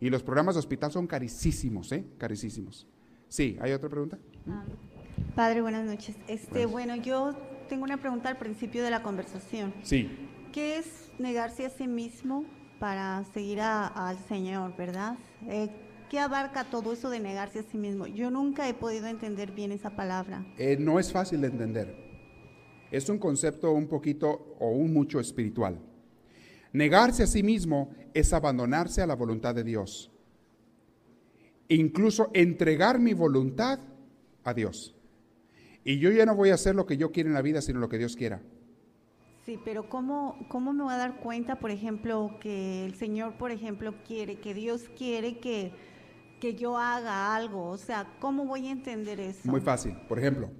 [0.00, 2.04] Y los programas de hospital son carísimos, ¿eh?
[2.18, 2.86] Carísimos.
[3.26, 4.18] Sí, ¿hay otra pregunta?
[4.46, 4.64] Ah,
[5.34, 6.14] padre, buenas noches.
[6.28, 7.32] Este, bueno, yo
[7.68, 9.74] tengo una pregunta al principio de la conversación.
[9.82, 10.10] Sí.
[10.52, 12.44] ¿Qué es negarse a sí mismo
[12.78, 15.16] para seguir al Señor, verdad?
[15.48, 15.68] Eh,
[16.08, 18.06] ¿Qué abarca todo eso de negarse a sí mismo?
[18.06, 20.46] Yo nunca he podido entender bien esa palabra.
[20.56, 21.94] Eh, no es fácil de entender.
[22.90, 25.78] Es un concepto un poquito o un mucho espiritual.
[26.72, 30.10] Negarse a sí mismo es abandonarse a la voluntad de Dios.
[31.68, 33.80] Incluso entregar mi voluntad
[34.44, 34.94] a Dios.
[35.84, 37.80] Y yo ya no voy a hacer lo que yo quiero en la vida, sino
[37.80, 38.40] lo que Dios quiera.
[39.44, 43.50] Sí, pero ¿cómo, ¿cómo me voy a dar cuenta, por ejemplo, que el Señor, por
[43.50, 45.72] ejemplo, quiere, que Dios quiere que
[46.38, 47.68] que yo haga algo?
[47.68, 49.40] O sea, ¿cómo voy a entender eso?
[49.44, 49.96] Muy fácil.
[50.08, 50.50] Por ejemplo,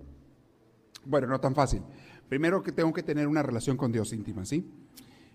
[1.05, 1.83] bueno, no tan fácil.
[2.29, 4.71] Primero que tengo que tener una relación con Dios íntima, ¿sí?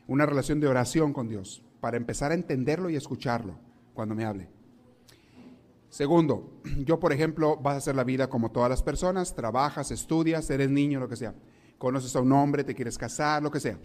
[0.08, 3.58] Una relación de oración con Dios, para empezar a entenderlo y escucharlo
[3.94, 4.50] cuando me hable.
[5.90, 10.50] Segundo, yo por ejemplo vas a hacer la vida como todas las personas, trabajas, estudias,
[10.50, 11.34] eres niño, lo que sea.
[11.78, 13.78] Conoces a un hombre, te quieres casar, lo que sea.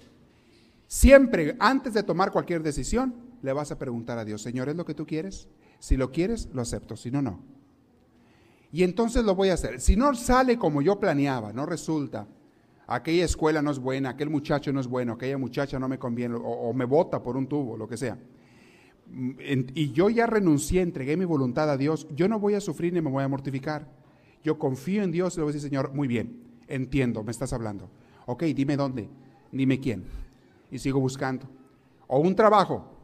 [0.87, 4.85] Siempre, antes de tomar cualquier decisión, le vas a preguntar a Dios, Señor, ¿es lo
[4.85, 5.49] que tú quieres?
[5.79, 7.41] Si lo quieres, lo acepto, si no, no.
[8.73, 9.81] Y entonces lo voy a hacer.
[9.81, 12.27] Si no sale como yo planeaba, no resulta,
[12.87, 16.37] aquella escuela no es buena, aquel muchacho no es bueno, aquella muchacha no me conviene,
[16.39, 18.19] o, me vota por un tubo, lo que sea.
[19.11, 23.01] Y yo ya renuncié, entregué mi voluntad a Dios, yo no voy a sufrir ni
[23.01, 23.87] me voy a mortificar.
[24.45, 27.53] yo confío en Dios y le voy a decir, Señor, muy bien, entiendo, me estás
[27.53, 27.89] hablando.
[28.27, 29.09] Ok, dime dónde,
[29.51, 30.05] dime quién.
[30.71, 31.49] Y sigo buscando.
[32.07, 32.98] O un trabajo.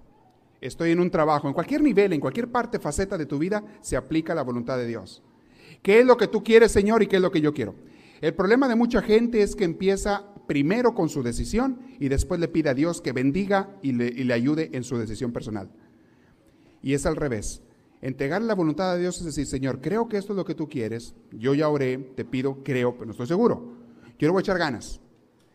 [0.65, 3.99] Estoy en un trabajo, en cualquier nivel, en cualquier parte, faceta de tu vida, se
[3.99, 5.23] aplica la voluntad de Dios.
[5.83, 7.75] ¿Qué es lo que tú quieres, Señor, y qué es lo que yo quiero?
[8.23, 12.49] El problema de mucha gente es que empieza primero con su decisión y después le
[12.49, 15.69] pide a Dios que bendiga y le, ayude en su decisión personal.
[16.83, 17.61] Y es al revés.
[18.01, 20.67] Entregar la voluntad a Dios es decir, Señor, creo que esto es lo que tú
[20.67, 23.75] quieres, yo ya oré, te pido, creo, pero no estoy seguro.
[24.19, 25.03] Yo le voy a echar ganas.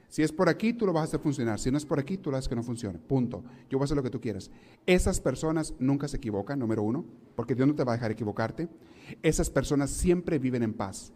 [0.10, 1.60] Si es por aquí, tú lo vas a hacer funcionar.
[1.60, 2.98] Si no es por aquí, tú lo haces que no funcione.
[2.98, 3.44] Punto.
[3.70, 4.50] Yo voy a hacer lo que tú quieras.
[4.88, 7.06] Esas personas nunca se equivocan, número uno,
[7.36, 8.68] porque Dios no te va a dejar equivocarte.
[9.22, 11.14] Esas personas siempre viven en paz.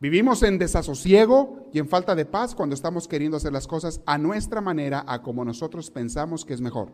[0.00, 4.16] Vivimos en desasosiego y en falta de paz cuando estamos queriendo hacer las cosas a
[4.16, 6.90] nuestra manera, a como nosotros pensamos que es mejor.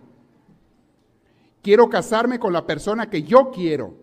[1.63, 3.95] Quiero casarme con la persona que yo quiero.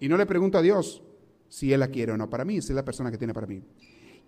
[0.00, 1.02] Y no le pregunto a Dios
[1.48, 3.46] si Él la quiere o no para mí, si es la persona que tiene para
[3.46, 3.62] mí.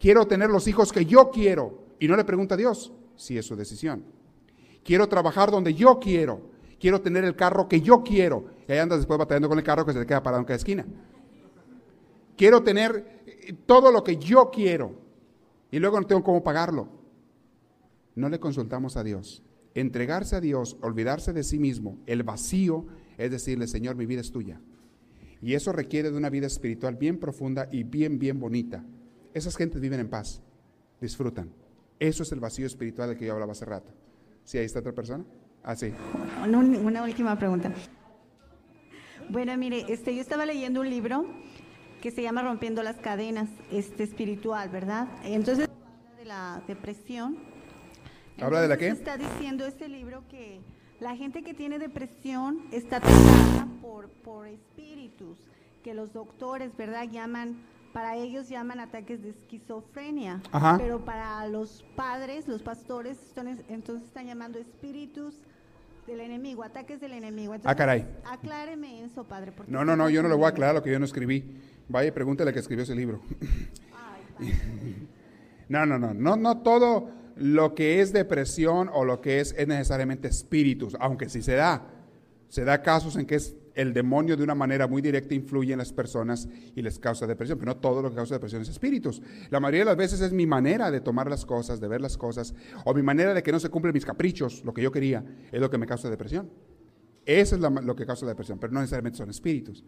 [0.02, 1.78] Quiero tener los hijos que yo quiero.
[2.00, 4.02] Y no le pregunto a Dios si es su decisión.
[4.82, 6.50] Quiero trabajar donde yo quiero.
[6.80, 8.46] Quiero tener el carro que yo quiero.
[8.66, 10.56] Y ahí andas después batallando con el carro que se te queda parado en cada
[10.56, 10.84] esquina.
[12.36, 14.96] Quiero tener eh, todo lo que yo quiero.
[15.70, 16.88] Y luego no tengo cómo pagarlo.
[18.16, 19.44] No le consultamos a Dios.
[19.72, 22.86] Entregarse a Dios, olvidarse de sí mismo, el vacío,
[23.18, 24.60] es decirle, Señor, mi vida es tuya.
[25.40, 28.84] Y eso requiere de una vida espiritual bien profunda y bien, bien bonita.
[29.34, 30.42] Esas gentes viven en paz,
[31.00, 31.50] disfrutan.
[31.98, 33.92] Eso es el vacío espiritual del que yo hablaba hace rato.
[34.44, 35.24] ¿Sí, ahí está otra persona?
[35.62, 35.92] Ah, sí.
[36.44, 37.72] Una, una última pregunta.
[39.28, 41.24] Bueno, mire, este, yo estaba leyendo un libro
[42.02, 45.08] que se llama Rompiendo las Cadenas este, Espiritual, ¿verdad?
[45.24, 47.38] Entonces, habla de la depresión.
[48.40, 48.88] ¿Habla de la qué?
[48.88, 50.60] Está diciendo este libro que
[51.00, 55.38] la gente que tiene depresión está atacada por, por espíritus,
[55.84, 57.08] que los doctores, ¿verdad?
[57.08, 57.56] Llaman,
[57.92, 60.76] para ellos llaman ataques de esquizofrenia, Ajá.
[60.78, 63.18] pero para los padres, los pastores,
[63.68, 65.34] entonces están llamando espíritus
[66.06, 67.54] del enemigo, ataques del enemigo.
[67.54, 68.06] Entonces, Ah, caray.
[68.24, 69.52] Acláreme eso, padre.
[69.52, 71.44] porque No, no, no, yo no le voy a aclarar lo que yo no escribí.
[71.88, 72.14] Vaya al
[72.52, 73.20] que escribió ese libro.
[75.68, 79.66] No, no, no, no, no todo lo que es depresión o lo que es es
[79.66, 81.86] necesariamente espíritus, aunque sí se da.
[82.48, 85.78] Se da casos en que es el demonio de una manera muy directa influye en
[85.78, 89.22] las personas y les causa depresión, pero no todo lo que causa depresión es espíritus.
[89.50, 92.16] La mayoría de las veces es mi manera de tomar las cosas, de ver las
[92.16, 92.54] cosas,
[92.84, 95.60] o mi manera de que no se cumplen mis caprichos, lo que yo quería, es
[95.60, 96.50] lo que me causa depresión.
[97.24, 99.84] Eso es lo que causa depresión, pero no necesariamente son espíritus.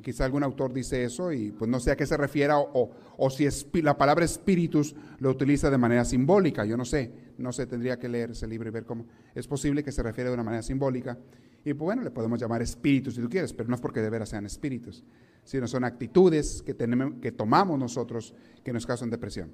[0.00, 3.46] Quizá algún autor dice eso y pues no sé a qué se refiera o, si
[3.82, 8.08] la palabra espíritus lo utiliza de manera simbólica, yo no sé, no sé, tendría que
[8.08, 9.04] leer ese libro y ver cómo
[9.34, 11.18] es posible que se refiere de una manera simbólica.
[11.64, 14.10] Y pues bueno, le podemos llamar espíritus si tú quieres, pero no es porque de
[14.10, 15.04] veras sean espíritus,
[15.44, 18.34] sino son actitudes que, tenemos, que tomamos nosotros
[18.64, 19.52] que nos causan depresión.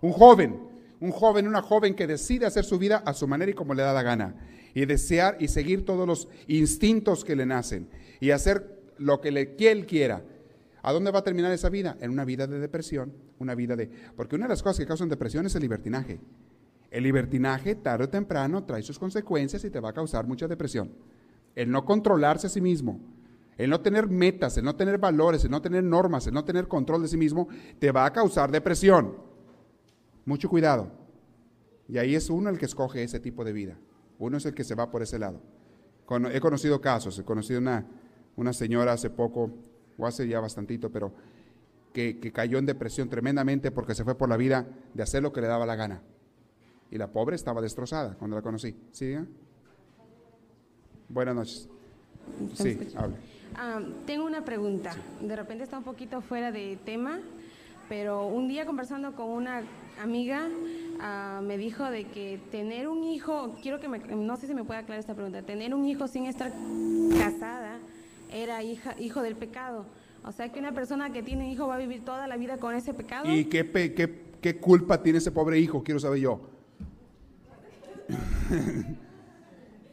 [0.00, 0.60] Un joven,
[1.00, 3.82] un joven, una joven que decide hacer su vida a su manera y como le
[3.82, 4.36] da la gana,
[4.74, 7.88] y desear y seguir todos los instintos que le nacen,
[8.20, 10.22] y hacer lo que, le, que quiera.
[10.82, 11.96] ¿A dónde va a terminar esa vida?
[12.00, 13.90] En una vida de depresión, una vida de...
[14.16, 16.20] Porque una de las cosas que causan depresión es el libertinaje.
[16.90, 20.90] El libertinaje, tarde o temprano, trae sus consecuencias y te va a causar mucha depresión.
[21.58, 23.00] El no controlarse a sí mismo,
[23.56, 26.68] el no tener metas, el no tener valores, el no tener normas, el no tener
[26.68, 27.48] control de sí mismo,
[27.80, 29.16] te va a causar depresión.
[30.24, 30.92] Mucho cuidado.
[31.88, 33.76] Y ahí es uno el que escoge ese tipo de vida.
[34.20, 35.42] Uno es el que se va por ese lado.
[36.32, 37.84] He conocido casos, he conocido una,
[38.36, 39.50] una señora hace poco,
[39.98, 41.12] o hace ya bastantito, pero
[41.92, 45.40] que, cayó en depresión tremendamente porque se fue por la vida de hacer lo que
[45.40, 46.02] le daba la gana.
[46.90, 48.76] Y la pobre estaba destrozada cuando la conocí.
[48.92, 49.16] ¿Sí?
[51.08, 51.68] Buenas noches.
[52.54, 53.16] Sí, hable.
[53.56, 54.94] Ah, tengo una pregunta.
[55.22, 57.18] De repente está un poquito fuera de tema,
[57.88, 59.62] pero un día conversando con una
[60.02, 60.46] amiga
[61.00, 64.64] ah, me dijo de que tener un hijo, quiero que me, no sé si me
[64.64, 66.52] puede aclarar esta pregunta, tener un hijo sin estar
[67.18, 67.78] casada
[68.30, 69.86] era hija, hijo del pecado.
[70.24, 72.74] O sea que una persona que tiene hijo va a vivir toda la vida con
[72.74, 73.32] ese pecado.
[73.32, 75.82] ¿Y qué, pe- qué, qué culpa tiene ese pobre hijo?
[75.82, 76.40] Quiero saber yo.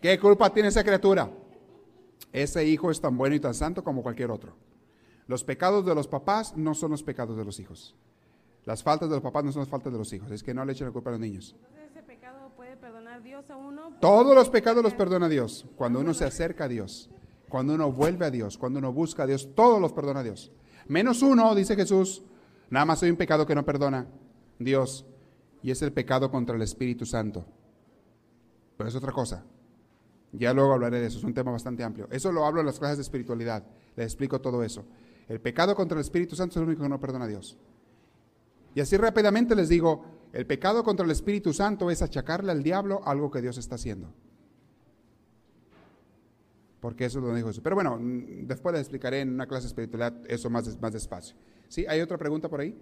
[0.05, 1.31] ¿Qué culpa tiene esa criatura?
[2.31, 4.55] Ese hijo es tan bueno y tan santo como cualquier otro.
[5.25, 7.95] Los pecados de los papás no son los pecados de los hijos.
[8.65, 10.29] Las faltas de los papás no son las faltas de los hijos.
[10.29, 11.55] Es que no le echen la culpa a los niños.
[11.57, 13.93] Entonces ese pecado puede perdonar Dios a uno.
[13.99, 15.65] Todos los pecados los perdona Dios.
[15.75, 17.09] Cuando uno se acerca a Dios,
[17.49, 20.51] cuando uno vuelve a Dios, cuando uno busca a Dios, todos los perdona Dios.
[20.87, 22.21] Menos uno, dice Jesús,
[22.69, 24.05] nada más hay un pecado que no perdona
[24.59, 25.03] Dios,
[25.63, 27.43] y es el pecado contra el Espíritu Santo.
[28.77, 29.43] Pero es otra cosa.
[30.37, 32.07] Ya luego hablaré de eso, es un tema bastante amplio.
[32.11, 33.63] Eso lo hablo en las clases de espiritualidad,
[33.95, 34.85] les explico todo eso.
[35.27, 37.57] El pecado contra el Espíritu Santo es el único que no perdona a Dios.
[38.75, 43.01] Y así rápidamente les digo, el pecado contra el Espíritu Santo es achacarle al diablo
[43.05, 44.13] algo que Dios está haciendo.
[46.81, 47.63] Porque eso es lo que dijo Jesús.
[47.63, 51.35] Pero bueno, después les explicaré en una clase espiritual eso más, más despacio.
[51.67, 51.85] ¿Sí?
[51.87, 52.77] ¿Hay otra pregunta por ahí?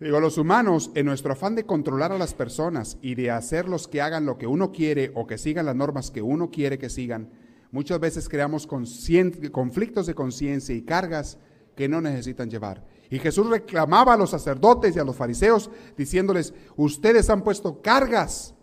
[0.00, 4.00] Digo, los humanos, en nuestro afán de controlar a las personas y de hacerlos que
[4.00, 7.28] hagan lo que uno quiere o que sigan las normas que uno quiere que sigan,
[7.70, 11.36] muchas veces creamos conflictos de conciencia y cargas
[11.76, 12.82] que no necesitan llevar.
[13.10, 18.54] Y Jesús reclamaba a los sacerdotes y a los fariseos diciéndoles, ustedes han puesto cargas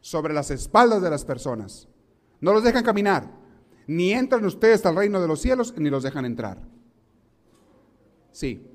[0.00, 1.86] sobre las espaldas de las personas.
[2.40, 3.30] No los dejan caminar.
[3.86, 6.62] Ni entran ustedes al reino de los cielos, ni los dejan entrar.
[8.32, 8.66] Sí,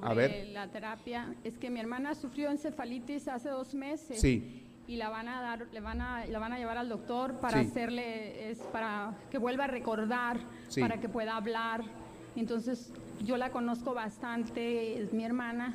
[0.00, 1.34] sobre la terapia.
[1.44, 5.66] Es que mi hermana sufrió encefalitis hace dos meses sí, y la van a dar
[5.72, 7.68] le van a la van a llevar al doctor para Sí.
[7.68, 10.38] hacerle es para que vuelva a recordar
[10.68, 10.80] Sí.
[10.80, 11.82] para que pueda hablar.
[12.36, 12.92] Entonces
[13.24, 15.74] yo la conozco bastante es mi hermana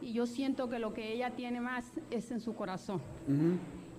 [0.00, 3.00] y yo siento que lo que ella tiene más es en su corazón.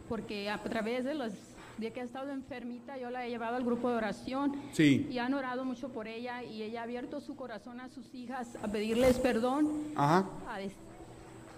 [0.07, 1.33] Porque a través de los
[1.79, 5.07] de que ha estado enfermita yo la he llevado al grupo de oración sí.
[5.09, 8.57] y han orado mucho por ella y ella ha abierto su corazón a sus hijas
[8.61, 9.69] a pedirles perdón.
[9.95, 10.59] Ajá, a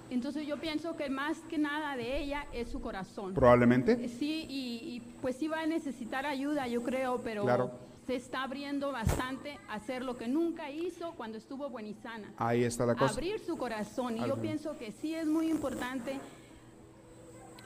[0.10, 3.34] Entonces yo pienso que más que nada de ella es su corazón.
[3.34, 4.08] probablemente.
[4.10, 7.72] Sí, y, y, pues sí va a necesitar ayuda, yo creo, pero Claro.
[8.06, 11.72] se está abriendo bastante a hacer lo que nunca hizo cuando estuvo
[12.04, 12.32] sana.
[12.38, 13.14] Ahí está la cosa.
[13.14, 14.18] Abrir su corazón.
[14.18, 16.20] Y yo pienso que sí es muy importante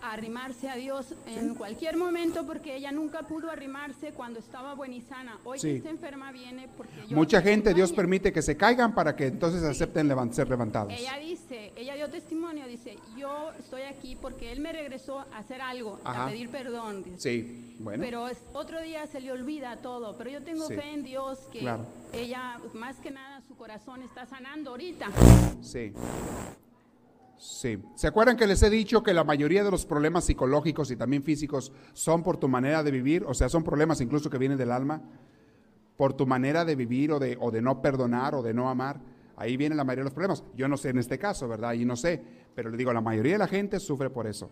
[0.01, 5.01] arrimarse a Dios en cualquier momento porque ella nunca pudo arrimarse cuando estaba buena y
[5.01, 5.37] sana.
[5.43, 5.67] Hoy Sí.
[5.69, 9.27] que está enferma viene porque yo Mucha gente, Dios permite que se caigan para que
[9.27, 10.93] entonces acepten levan- ser levantados.
[10.93, 15.61] Ella dice, ella dio testimonio, dice, yo estoy aquí porque él me regresó a hacer
[15.61, 16.25] algo, Ajá.
[16.25, 17.03] a pedir perdón.
[17.03, 17.17] dice.
[17.19, 18.03] Sí, bueno.
[18.03, 20.75] Pero es- otro día se le olvida todo, pero yo tengo Sí.
[20.75, 21.85] fe en Dios que Claro.
[22.13, 25.07] ella, más que nada, su corazón está sanando ahorita.
[25.61, 25.91] Sí.
[27.37, 27.77] Sí.
[27.95, 31.23] ¿Se acuerdan que les he dicho que la mayoría de los problemas psicológicos y también
[31.23, 33.23] físicos son por tu manera de vivir?
[33.27, 35.01] O sea, son problemas incluso que vienen del alma.
[35.97, 38.99] Por tu manera de vivir o de, o de no perdonar o de no amar.
[39.37, 40.43] Ahí viene la mayoría de los problemas.
[40.55, 41.71] Yo no sé en este caso, ¿verdad?
[41.71, 42.21] Ahí no sé.
[42.55, 44.49] Pero le digo, la mayoría de la gente sufre por eso.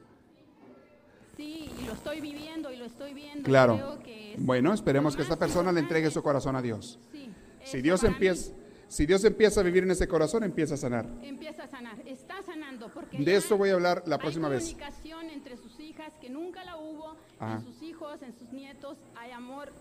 [1.38, 3.44] Sí, y lo estoy viviendo y lo estoy viendo.
[3.44, 3.76] Claro.
[3.76, 7.00] Creo que es Bueno, esperemos que esta persona le entregue su corazón a Dios.
[7.12, 8.52] Sí, Si Dios mí empieza,
[8.88, 11.06] si Dios empieza a vivir en ese corazón, empieza a sanar.
[11.24, 14.64] Empieza a sanar, está sanando porque De eso voy a hablar la hay próxima vez.
[14.66, 17.56] comunicación entre sus hijas que nunca la hubo, Ajá.
[17.56, 19.72] en sus hijos, en sus nietos, hay amor,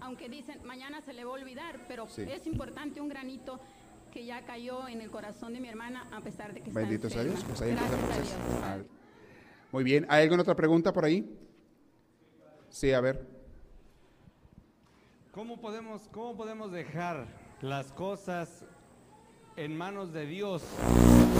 [0.00, 2.22] aunque dicen mañana se le va a olvidar, pero Sí.
[2.22, 3.58] es importante un granito
[4.12, 7.20] que ya cayó en el corazón de mi hermana a pesar de que Bendito está
[7.22, 7.48] sea enferma.
[7.48, 7.48] Dios.
[7.48, 8.64] Pues ahí empieza el Gracias a proceso.
[8.64, 8.78] A.
[9.72, 10.06] Muy bien.
[10.08, 11.28] ¿Hay alguna otra pregunta por ahí?
[12.70, 13.26] Sí, a ver.
[15.32, 17.26] ¿Cómo podemos, ¿Cómo podemos dejar
[17.60, 18.64] las cosas
[19.56, 20.62] en manos de Dios?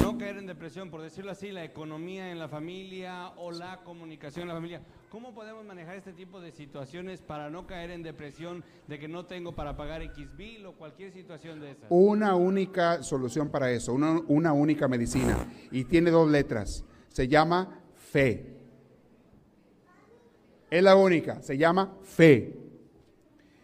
[0.03, 4.43] No caer en depresión, por decirlo así, la economía en la familia o la comunicación
[4.43, 4.83] en la familia.
[5.11, 9.27] ¿Cómo podemos manejar este tipo de situaciones para no caer en depresión de que no
[9.27, 11.87] tengo para pagar X bill o cualquier situación de esas?
[11.91, 15.37] Una única solución para eso, una, una única medicina.
[15.71, 16.85] Y tiene dos letras.
[17.09, 18.57] Se llama fe.
[20.71, 22.55] Es la única, se llama fe.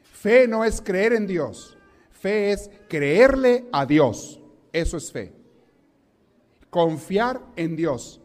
[0.03, 1.77] Fe no es creer en Dios.
[2.25, 4.41] Fe es creerle a Dios.
[4.73, 5.35] Eso es fe.
[6.71, 8.19] Confiar en Dios.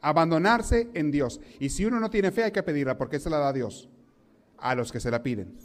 [0.00, 1.40] Abandonarse en Dios.
[1.60, 3.88] Y si uno no tiene fe hay que pedirla porque se la da Dios
[4.58, 5.56] a los que se la piden.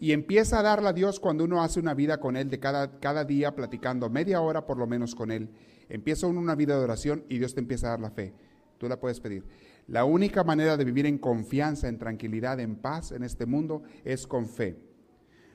[0.00, 2.98] Y empieza a darla a Dios cuando uno hace una vida con Él de cada,
[2.98, 5.50] cada día, platicando media hora por lo menos con Él.
[5.90, 8.32] Empieza uno una vida de oración y Dios te empieza a dar la fe.
[8.78, 9.44] Tú la puedes pedir.
[9.86, 14.26] La única manera de vivir en confianza, en tranquilidad, en paz en este mundo es
[14.26, 14.93] con fe.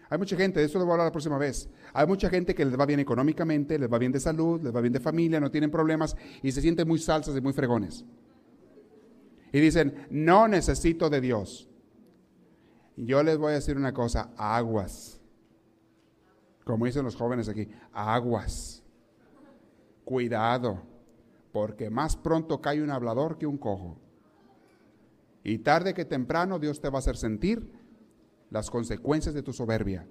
[0.09, 1.69] Hay mucha gente, de eso les voy a hablar la próxima vez.
[1.93, 4.81] Hay mucha gente que les va bien económicamente, les va bien de salud, les va
[4.81, 8.03] bien de familia, no tienen problemas y se sienten muy salsas y muy fregones.
[9.51, 11.69] Y dicen, no necesito de Dios.
[12.97, 15.21] Yo les voy a decir una cosa, aguas.
[16.63, 18.83] Como dicen los jóvenes aquí, aguas.
[20.05, 20.81] Cuidado,
[21.51, 23.99] porque más pronto cae un hablador que un cojo.
[25.43, 27.78] Y tarde que temprano Dios te va a hacer sentir
[28.49, 30.07] las consecuencias de tu soberbia.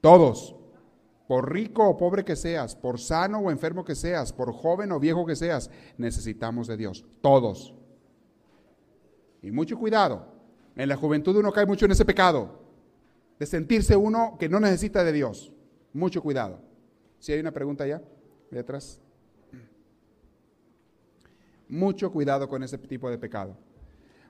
[0.00, 0.56] Todos,
[1.26, 5.00] por rico o pobre que seas, por sano o enfermo que seas, por joven o
[5.00, 7.04] viejo que seas, necesitamos de Dios.
[7.20, 7.74] Todos.
[9.42, 10.26] Y mucho cuidado.
[10.74, 12.60] En la juventud uno cae mucho en ese pecado
[13.38, 15.52] de sentirse uno que no necesita de Dios.
[15.92, 16.60] Mucho cuidado.
[17.18, 18.02] Si hay una pregunta ya,
[18.50, 19.00] de atrás.
[21.68, 23.56] Mucho cuidado con ese tipo de pecado.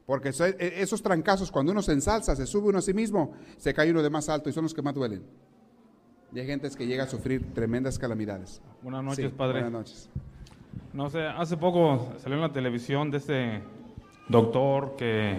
[0.08, 3.74] Porque e- esos trancazos, cuando uno se ensalza, se sube uno a sí mismo, se
[3.74, 5.22] cae uno de más alto y son los que más duelen.
[6.32, 8.62] Y hay gente que llega a sufrir tremendas calamidades.
[8.80, 9.60] Buenas noches, Sí, padre.
[9.60, 10.08] Buenas noches.
[10.94, 13.62] No sé, hace poco salió en la televisión de este
[14.30, 15.36] doctor que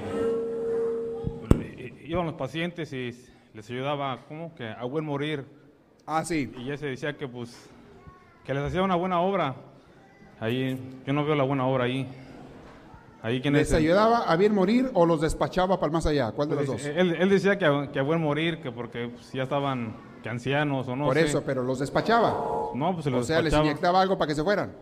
[1.80, 3.09] i- iban los pacientes y
[3.55, 4.53] les ayudaba, ¿cómo?
[4.53, 5.45] Que a buen morir.
[6.05, 6.51] Ah, sí.
[6.57, 7.70] Y ya se decía que pues
[8.45, 9.55] que les hacía una buena obra.
[10.39, 12.07] Ahí, yo no veo la buena obra ahí.
[13.22, 16.32] Ahí quién ¿Les es ayudaba a bien morir o los despachaba para el más allá?
[16.32, 16.95] ¿Cuál de los Pues, dos?
[16.95, 20.30] Él, él decía que a, que a buen morir, que porque pues, ya estaban que
[20.30, 21.26] ancianos o no Por sé.
[21.26, 22.30] eso, pero los despachaba.
[22.76, 24.74] No, pues se O los sea, les inyectaba algo para que se fueran.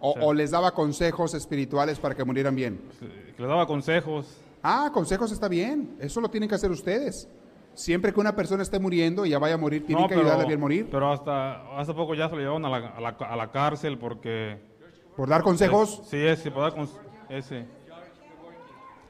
[0.00, 0.18] O, Sí.
[0.22, 2.80] o les daba consejos espirituales para que murieran bien.
[3.00, 4.38] que les daba consejos.
[4.62, 5.96] Ah, consejos está bien.
[6.00, 7.28] Eso lo tienen que hacer ustedes.
[7.74, 10.22] Siempre que una persona esté muriendo y ya vaya a morir, tienen No, que pero-
[10.22, 10.88] ayudarle a bien morir.
[10.90, 13.98] Pero hasta hace poco ya se lo llevaron a la, a la, a la cárcel
[13.98, 14.58] porque...
[15.16, 16.02] ¿Por dar consejos?
[16.04, 16.98] Sí, ese, por dar cons-
[17.28, 17.66] ese.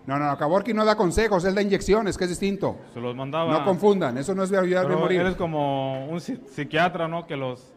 [0.06, 0.38] No, no, no.
[0.38, 2.76] Kaborki no da consejos, él da inyecciones, que es distinto.
[2.94, 3.52] Se los mandaba...
[3.52, 5.20] No confundan, eso no es ayudar a morir.
[5.20, 7.26] él es como un psi- psiquiatra, ¿no?
[7.26, 7.72] Que los...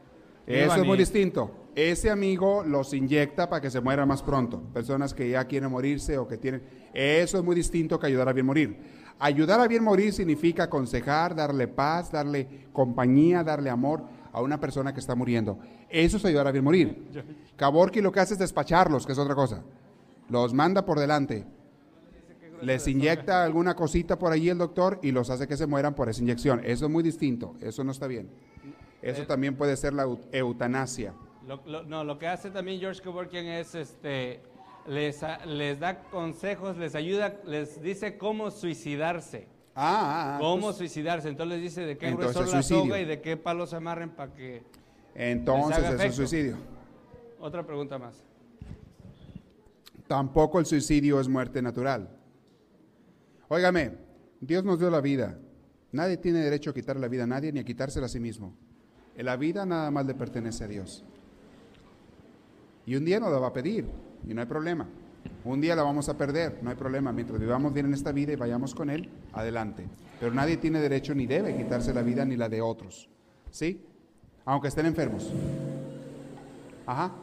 [0.45, 1.51] Eso es muy y- distinto.
[1.75, 4.61] Ese amigo los inyecta para que se mueran más pronto.
[4.73, 6.61] Personas que ya quieren morirse o que tienen...
[6.93, 8.77] Eso es muy distinto que ayudar a bien morir.
[9.17, 14.93] Ayudar a bien morir significa aconsejar, darle paz, darle compañía, darle amor a una persona
[14.93, 15.57] que está muriendo.
[15.89, 17.07] Eso es ayudar a bien morir.
[17.55, 19.63] Kaborki lo que hace es despacharlos, que es otra cosa.
[20.30, 21.45] Los manda por delante.
[22.61, 26.09] Les inyecta alguna cosita por allí el doctor y los hace que se mueran por
[26.09, 26.61] esa inyección.
[26.65, 27.55] Eso es muy distinto.
[27.61, 28.30] Eso no está bien.
[29.01, 31.13] Eso también puede ser la eu- eutanasia.
[31.47, 34.41] Lo- lo- no, lo que hace también George Kevorkian es, este,
[34.88, 39.47] les, les da consejos, les ayuda, les dice cómo suicidarse.
[39.73, 41.30] Ah, ah, ah, cómo pues, suicidarse.
[41.30, 42.84] Entonces les dice de qué gruesor la suicidio.
[42.84, 44.63] soga y de qué palos se amarren para que...
[45.15, 46.15] entonces les haga eso es efecto.
[46.27, 46.57] suicidio.
[47.39, 48.21] Otra pregunta más.
[50.10, 52.10] Tampoco el suicidio es muerte natural.
[53.47, 53.91] Óigame,
[54.41, 55.38] Dios nos dio la vida.
[55.91, 58.55] Nadie tiene derecho a quitar la vida a nadie ni a quitársela a sí mismo.
[59.16, 61.05] La vida nada más le pertenece a Dios.
[62.88, 63.86] Y un día nos la va a pedir
[64.28, 64.89] y no hay problema.
[65.45, 67.12] Un día la vamos a perder, no hay problema.
[67.12, 69.88] Mientras vivamos bien en esta vida y vayamos con Él, adelante.
[70.20, 73.07] Pero nadie tiene derecho ni debe quitarse la vida ni la de otros.
[73.51, 73.86] ¿Sí?
[74.43, 75.32] Aunque estén enfermos.
[76.88, 77.14] Ajá,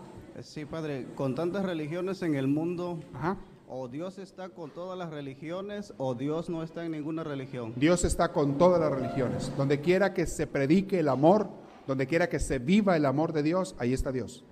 [0.42, 3.38] Sí, padre, con tantas religiones en el mundo, ajá.
[3.68, 7.72] o Dios está con todas las religiones o Dios no está en ninguna religión.
[7.76, 9.50] Dios está con todas las religiones.
[9.56, 11.48] Donde quiera que se predique el amor,
[11.86, 14.44] donde quiera que se viva el amor de Dios, ahí está Dios.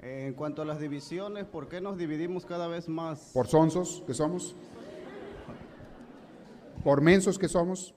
[0.00, 3.30] En cuanto a las divisiones, ¿por qué nos dividimos cada vez más?
[3.32, 4.56] Por sonsos que somos,
[6.82, 7.94] por mensos que somos,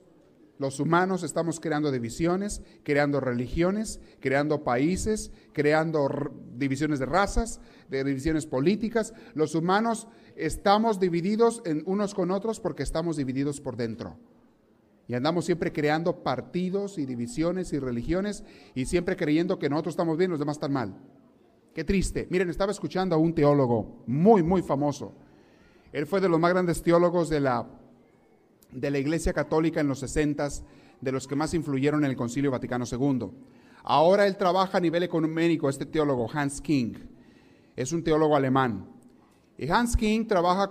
[0.58, 6.08] los humanos estamos creando divisiones, creando religiones, creando países, creando
[6.54, 9.12] divisiones de razas, de divisiones políticas.
[9.34, 14.16] Los humanos estamos divididos en unos con otros porque estamos divididos por dentro.
[15.08, 18.42] Y andamos siempre creando partidos y divisiones y religiones
[18.74, 20.96] y siempre creyendo que nosotros estamos bien y los demás están mal.
[21.74, 22.26] Qué triste.
[22.30, 25.12] Miren, estaba escuchando a un teólogo muy, muy famoso.
[25.92, 27.68] Él fue de los más grandes teólogos de la,
[28.76, 30.48] de la Iglesia Católica en los 60,
[31.00, 33.30] de los que más influyeron en el Concilio Vaticano II.
[33.82, 36.92] Ahora él trabaja a nivel económico, este teólogo, Hans King.
[37.74, 38.86] Es un teólogo alemán.
[39.56, 40.70] Y Hans King trabaja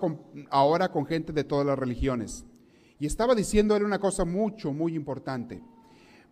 [0.52, 2.46] ahora con gente de todas las religiones.
[3.00, 5.64] Y estaba diciendo él una cosa mucho, muy importante.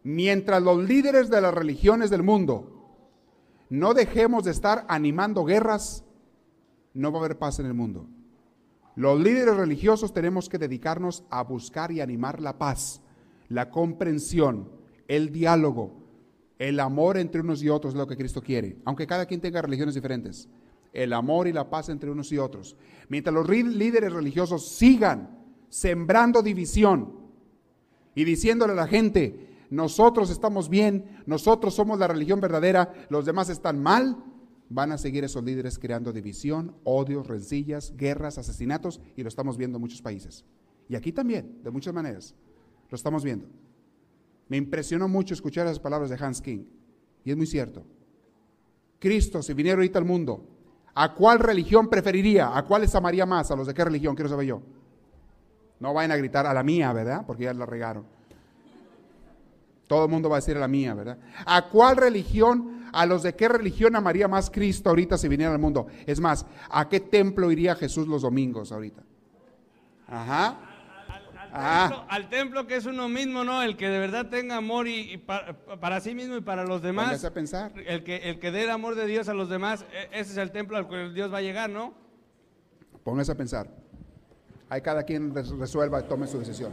[0.04, 2.70] Mientras los líderes de las religiones del mundo
[3.70, 6.04] no dejemos de estar animando guerras,
[6.94, 8.08] no va a haber paz en el mundo.
[8.96, 13.02] Los líderes religiosos tenemos que dedicarnos a buscar y animar la paz,
[13.50, 14.70] la comprensión,
[15.08, 16.04] el diálogo,
[16.60, 19.62] el amor entre unos y otros es lo que Cristo quiere, aunque cada quien tenga
[19.62, 20.48] religiones diferentes.
[20.94, 22.76] El amor y la paz entre unos y otros.
[23.10, 25.40] Mientras los líderes religiosos sigan
[25.70, 27.14] sembrando división
[28.14, 33.50] y diciéndole a la gente, nosotros estamos bien, nosotros somos la religión verdadera, los demás
[33.50, 34.24] están mal,
[34.70, 39.78] van a seguir esos líderes creando división, odios, rencillas, guerras, asesinatos, y lo estamos viendo
[39.78, 40.46] en muchos países.
[40.90, 42.36] Y aquí también, de muchas maneras,
[42.90, 43.48] lo estamos viendo.
[44.50, 46.66] Me impresionó mucho escuchar esas palabras de Hans King,
[47.24, 47.84] y es muy cierto.
[49.00, 50.46] Cristo, si viniera ahorita al mundo,
[50.94, 52.58] ¿a cuál religión preferiría?
[52.58, 53.52] ¿A cuáles amaría más?
[53.52, 54.16] ¿A los de qué religión?
[54.16, 54.62] Quiero saber yo.
[55.80, 57.26] No vayan a gritar a la mía, ¿verdad?
[57.26, 58.06] Porque ya la regaron.
[59.88, 61.18] Todo el mundo va a decir a la mía, ¿verdad?
[61.46, 65.60] ¿A cuál religión, a los de qué religión amaría más Cristo ahorita si viniera al
[65.60, 65.88] mundo?
[66.06, 69.04] Es más, ¿a qué templo iría Jesús los domingos ahorita?
[70.08, 70.60] Ajá.
[71.56, 71.88] Ah.
[71.90, 73.62] Templo- al templo que es uno mismo, ¿no?
[73.62, 76.82] El que de verdad tenga amor y, y pa- para sí mismo y para los
[76.82, 77.06] demás.
[77.06, 77.72] Póngase a pensar.
[77.86, 80.38] El que, el que dé el amor de Dios a los demás, e- ese es
[80.38, 81.94] el templo al cual Dios va a llegar, ¿no?
[83.04, 83.70] Póngase a pensar.
[84.70, 86.72] Ahí cada quien res- resuelva y tome su decisión.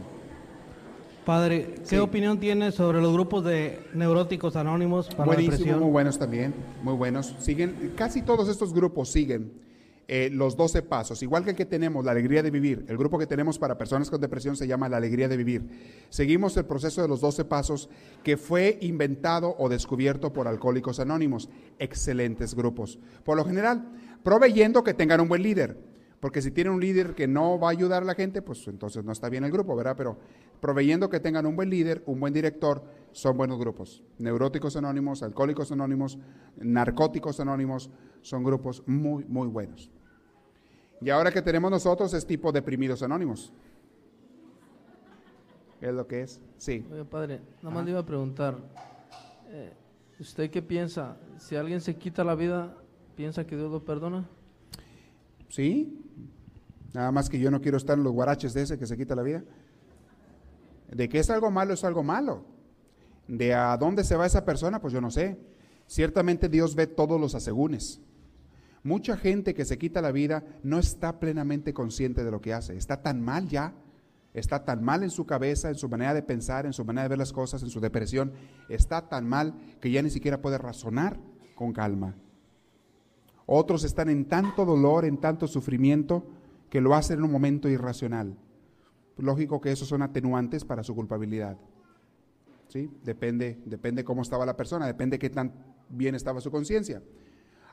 [1.25, 1.97] Padre, ¿qué Sí.
[1.97, 5.79] opinión tiene sobre los grupos de neuróticos anónimos para la Buenísimo, depresión?
[5.79, 7.35] muy buenos también, muy buenos.
[7.39, 9.51] Siguen, casi todos estos grupos siguen
[10.07, 12.83] eh, los 12 pasos, igual que el que tenemos, la alegría de vivir.
[12.89, 15.69] El grupo que tenemos para personas con depresión se llama la alegría de vivir.
[16.09, 17.87] Seguimos el proceso de los 12 pasos
[18.23, 21.49] que fue inventado o descubierto por Alcohólicos Anónimos.
[21.79, 22.99] Excelentes grupos.
[23.23, 23.85] Por lo general,
[24.23, 25.77] proveyendo que tengan un buen líder.
[26.19, 29.03] Porque si tienen un líder que no va a ayudar a la gente, pues entonces
[29.05, 29.95] no está bien el grupo, ¿verdad?
[29.97, 30.17] Pero
[30.61, 34.03] proveyendo que tengan un buen líder, un buen director, son buenos grupos.
[34.19, 36.17] Neuróticos anónimos, alcohólicos anónimos,
[36.57, 37.89] narcóticos anónimos,
[38.21, 39.91] son grupos muy, muy buenos.
[41.01, 43.51] Y ahora que tenemos nosotros es tipo deprimidos anónimos.
[45.81, 46.39] ¿Es lo que es?
[46.57, 46.85] Sí.
[46.91, 48.55] Oiga, padre, nada más le iba a preguntar,
[49.49, 49.73] eh,
[50.19, 51.17] ¿usted qué piensa?
[51.39, 52.77] Si alguien se quita la vida,
[53.15, 54.29] ¿piensa que Dios lo perdona?
[55.49, 55.97] Sí.
[56.93, 59.15] Nada más que yo no quiero estar en los guaraches de ese que se quita
[59.15, 59.43] la vida.
[60.91, 62.45] De que es algo malo, es algo malo.
[63.27, 65.39] De a dónde se va esa persona, pues yo no sé.
[65.87, 68.01] Ciertamente Dios ve todos los asegúnes.
[68.83, 72.75] Mucha gente que se quita la vida no está plenamente consciente de lo que hace.
[72.75, 73.73] Está tan mal ya.
[74.33, 77.09] Está tan mal en su cabeza, en su manera de pensar, en su manera de
[77.09, 78.31] ver las cosas, en su depresión.
[78.69, 81.19] Está tan mal que ya ni siquiera puede razonar
[81.55, 82.15] con calma.
[83.45, 86.25] Otros están en tanto dolor, en tanto sufrimiento,
[86.69, 88.37] que lo hacen en un momento irracional.
[89.21, 91.57] Lógico que esos son atenuantes para su culpabilidad.
[92.67, 92.89] ¿Sí?
[93.03, 95.53] Depende, depende cómo estaba la persona, depende qué tan
[95.89, 97.01] bien estaba su conciencia.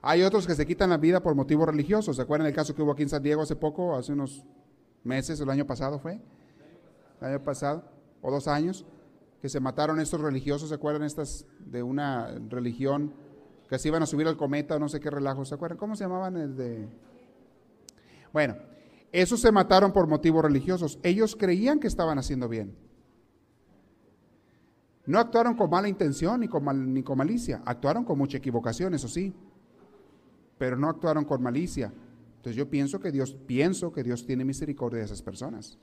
[0.03, 2.17] Hay otros que se quitan la vida por motivos religiosos.
[2.17, 4.45] ¿Se acuerdan el caso que hubo aquí en San Diego hace poco, hace unos
[5.05, 6.21] meses, el año pasado fue?
[7.21, 7.85] El año pasado,
[8.23, 8.85] o dos años,
[9.41, 13.15] que se mataron estos religiosos, ¿se acuerdan estas de una religión
[13.69, 15.79] que se iban a subir al cometa o no sé qué relajo, ¿se acuerdan?
[15.79, 16.89] ¿Cómo se llamaban el de...?
[18.33, 18.57] Bueno,
[19.13, 20.99] esos se mataron por motivos religiosos.
[21.03, 22.77] Ellos creían que estaban haciendo bien.
[25.07, 28.93] No actuaron con mala intención ni con, mal- ni con malicia, actuaron con mucha equivocación,
[28.93, 29.35] eso sí,
[30.59, 31.93] pero no actuaron con malicia.
[32.37, 35.79] Entonces yo pienso que Dios, pienso que Dios tiene misericordia de esas personas.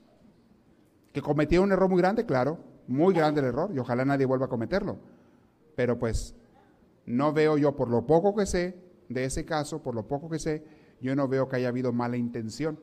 [1.12, 4.46] Que cometieron un error muy grande, claro, muy grande el error, y ojalá nadie vuelva
[4.46, 4.98] a cometerlo.
[5.74, 6.36] Pero pues
[7.04, 10.38] no veo yo, por lo poco que sé de ese caso, por lo poco que
[10.38, 10.64] sé,
[11.00, 12.78] yo no veo que haya habido mala intención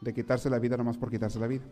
[0.00, 1.64] de quitarse la vida nomás por quitarse la vida.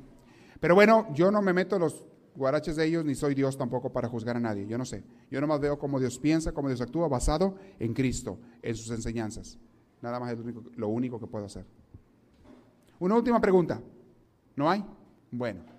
[0.61, 4.09] Pero bueno, yo no me meto los guaraches de ellos, ni soy Dios tampoco para
[4.09, 5.03] juzgar a nadie, yo no sé.
[5.31, 9.59] Yo nomás veo cómo Dios piensa, cómo Dios actúa, basado en Cristo, en sus enseñanzas.
[10.01, 11.67] Nada más es lo único, lo único que puedo hacer.
[12.99, 13.81] Una última pregunta.
[14.57, 14.85] ¿No hay?
[15.31, 15.73] Bueno.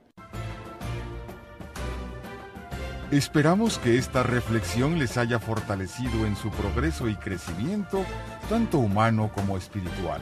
[3.11, 8.03] Esperamos que esta reflexión les haya fortalecido en su progreso y crecimiento,
[8.49, 10.21] tanto humano como espiritual.